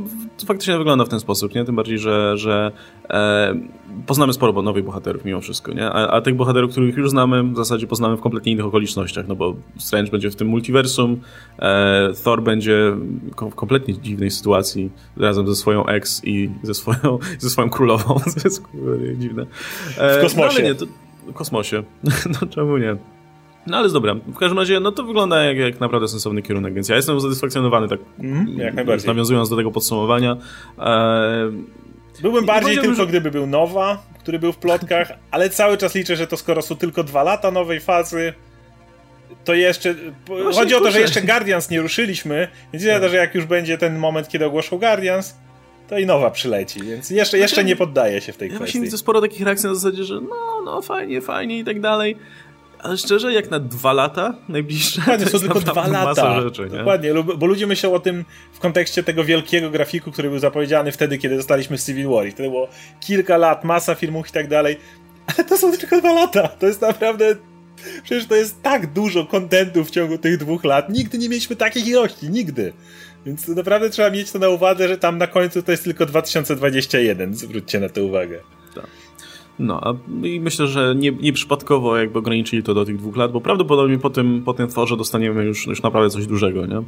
[0.46, 1.64] faktycznie wygląda w ten sposób, nie?
[1.64, 2.72] Tym bardziej, że, że
[3.10, 3.54] e,
[4.06, 5.90] poznamy sporo nowych bohaterów mimo wszystko, nie?
[5.90, 9.36] A, a, tych bohaterów, których już znamy, w zasadzie poznamy w kompletnie innych okolicznościach, no
[9.36, 11.20] bo Strange będzie w tym multiversum,
[11.58, 12.92] e, Thor będzie
[13.50, 18.14] w kompletnie dziwnej sytuacji razem ze swoją ex i ze swoją, ze swoją królową.
[18.42, 18.62] to jest
[19.18, 19.46] dziwne.
[19.98, 20.62] E, w kosmosie.
[20.62, 20.86] No, nie, to,
[21.26, 21.82] w kosmosie.
[22.40, 22.96] no czemu nie?
[23.66, 24.14] No ale dobra.
[24.14, 27.88] W każdym razie, no to wygląda jak, jak naprawdę sensowny kierunek, więc ja jestem usatysfakcjonowany,
[27.88, 29.08] tak mm, jak najbardziej.
[29.08, 30.36] nawiązując do tego podsumowania.
[30.78, 31.50] E...
[32.22, 33.06] Byłbym bardziej tylko, że...
[33.06, 36.76] gdyby był Nowa, który był w plotkach, ale cały czas liczę, że to skoro są
[36.76, 38.32] tylko dwa lata nowej fazy,
[39.44, 39.94] to jeszcze.
[40.28, 43.10] No chodzi o to, że jeszcze Guardians nie ruszyliśmy, więc tak.
[43.10, 45.34] że jak już będzie ten moment, kiedy ogłoszą Guardians,
[45.88, 48.72] to i nowa przyleci, więc jeszcze, jeszcze znaczy, nie poddaje się w tej ja kwestii.
[48.72, 52.16] Właśnie widzę sporo takich reakcji na zasadzie, że no, no fajnie, fajnie i tak dalej.
[52.82, 56.40] Ale szczerze, jak na dwa lata najbliższe, Dokładnie, to są tylko dwa lata.
[56.40, 56.78] Rzeczy, nie?
[56.78, 61.18] Dokładnie, bo ludzie myślą o tym w kontekście tego wielkiego grafiku, który był zapowiedziany wtedy,
[61.18, 62.26] kiedy dostaliśmy Civil War.
[62.26, 62.68] I wtedy było
[63.00, 64.76] kilka lat, masa filmów i tak dalej.
[65.26, 66.48] Ale to są tylko dwa lata.
[66.48, 67.36] To jest naprawdę
[68.02, 70.88] Przecież to jest tak dużo kontentu w ciągu tych dwóch lat.
[70.88, 72.72] Nigdy nie mieliśmy takich ilości, nigdy.
[73.26, 77.34] Więc naprawdę trzeba mieć to na uwadze, że tam na końcu to jest tylko 2021.
[77.34, 78.40] Zwróćcie na to uwagę.
[79.60, 79.94] No, a
[80.26, 84.10] i myślę, że nie, nieprzypadkowo jakby ograniczyli to do tych dwóch lat, bo prawdopodobnie po
[84.10, 86.82] tym, po tym tworze dostaniemy już, już naprawdę coś dużego, nie?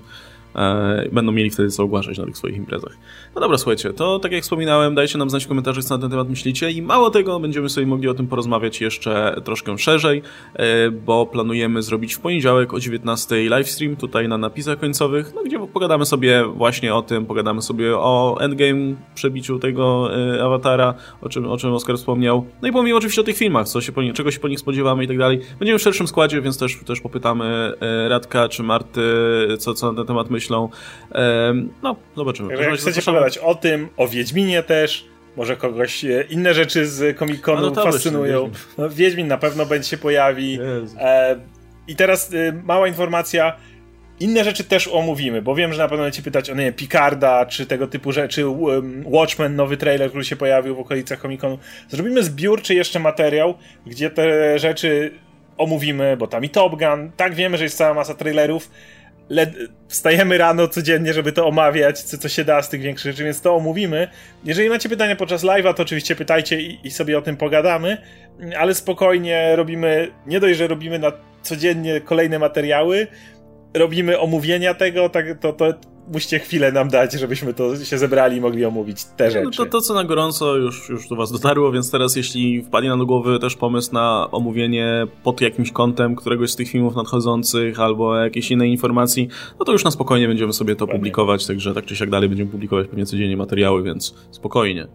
[0.57, 2.97] E, będą mieli wtedy co ogłaszać na tych swoich imprezach.
[3.35, 6.11] No dobra, słuchajcie, to tak jak wspominałem, dajcie nam znać w komentarzach, co na ten
[6.11, 10.23] temat myślicie i mało tego, będziemy sobie mogli o tym porozmawiać jeszcze troszkę szerzej,
[10.55, 15.59] e, bo planujemy zrobić w poniedziałek o 19 livestream tutaj na napisach końcowych, no gdzie
[15.59, 21.47] pogadamy sobie właśnie o tym, pogadamy sobie o endgame, przebiciu tego e, awatara, o czym,
[21.51, 24.31] o czym Oskar wspomniał, no i powiemy oczywiście o tych filmach, co się po, czego
[24.31, 25.41] się po nich spodziewamy i tak dalej.
[25.59, 27.73] Będziemy w szerszym składzie, więc też, też popytamy
[28.09, 29.01] Radka czy Marty,
[29.59, 30.69] co, co na ten temat myśli myślą.
[31.83, 32.55] No, zobaczymy.
[32.55, 37.73] Jak chcecie pogadać o tym, o Wiedźminie też, może kogoś e, inne rzeczy z Comic-Conu
[37.75, 38.45] no, fascynują.
[38.45, 38.63] Wiedźmin.
[38.79, 40.59] No, Wiedźmin na pewno będzie się pojawi.
[40.99, 41.37] E,
[41.89, 43.57] I teraz e, mała informacja.
[44.21, 47.47] Inne rzeczy też omówimy, bo wiem, że na pewno będziecie pytać o nie wiem, Picarda,
[47.47, 51.59] czy tego typu rzeczy, um, Watchmen, nowy trailer, który się pojawił w okolicach Comic-Conu.
[51.89, 53.55] Zrobimy zbiórczy jeszcze materiał,
[53.87, 55.11] gdzie te rzeczy
[55.59, 58.71] omówimy, bo tam i Top Gun, tak wiemy, że jest cała masa trailerów,
[59.89, 63.41] wstajemy rano codziennie, żeby to omawiać, co, co się da z tych większych rzeczy, więc
[63.41, 64.09] to omówimy.
[64.45, 67.97] Jeżeli macie pytania podczas live'a, to oczywiście pytajcie i, i sobie o tym pogadamy,
[68.59, 71.13] ale spokojnie robimy, nie dość, że robimy na
[71.43, 73.07] codziennie kolejne materiały,
[73.75, 75.75] robimy omówienia tego, tak, to, to
[76.09, 79.45] musicie chwilę nam dać, żebyśmy to się zebrali i mogli omówić te rzeczy.
[79.45, 82.89] No to, to, co na gorąco już, już do was dotarło, więc teraz jeśli wpadnie
[82.89, 87.81] nam do głowy też pomysł na omówienie pod jakimś kątem któregoś z tych filmów nadchodzących
[87.81, 89.29] albo jakiejś innej informacji,
[89.59, 92.51] no to już na spokojnie będziemy sobie to publikować, także tak czy siak dalej będziemy
[92.51, 94.89] publikować pewnie codziennie materiały, więc spokojnie.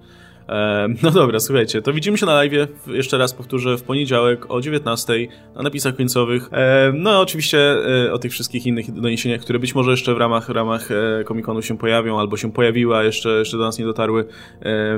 [1.04, 2.54] No dobra, słuchajcie, to widzimy się na live,
[2.88, 5.14] jeszcze raz powtórzę, w poniedziałek o 19
[5.56, 6.50] na napisach końcowych.
[6.93, 7.60] No oczywiście
[8.08, 11.62] e, o tych wszystkich innych doniesieniach, które być może jeszcze w ramach, ramach e, Comic-Conu
[11.62, 14.26] się pojawią, albo się pojawiły, a jeszcze, jeszcze do nas nie dotarły,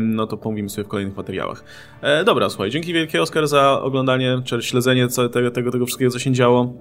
[0.02, 1.64] no to pomówimy sobie w kolejnych materiałach.
[2.02, 6.20] E, dobra, słuchaj, dzięki wielkie Oskar za oglądanie, czy śledzenie tego, tego, tego wszystkiego, co
[6.20, 6.74] się działo.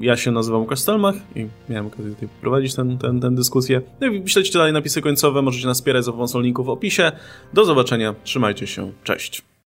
[0.00, 3.82] Ja się nazywam Łukasz Stelmach i miałem okazję tutaj prowadzić tę ten, ten, ten dyskusję.
[4.00, 4.24] No i
[4.54, 7.12] dalej napisy końcowe, możecie nas wspierać za pomocą linków w opisie.
[7.52, 9.42] Do zobaczenia, trzymajcie się, cześć.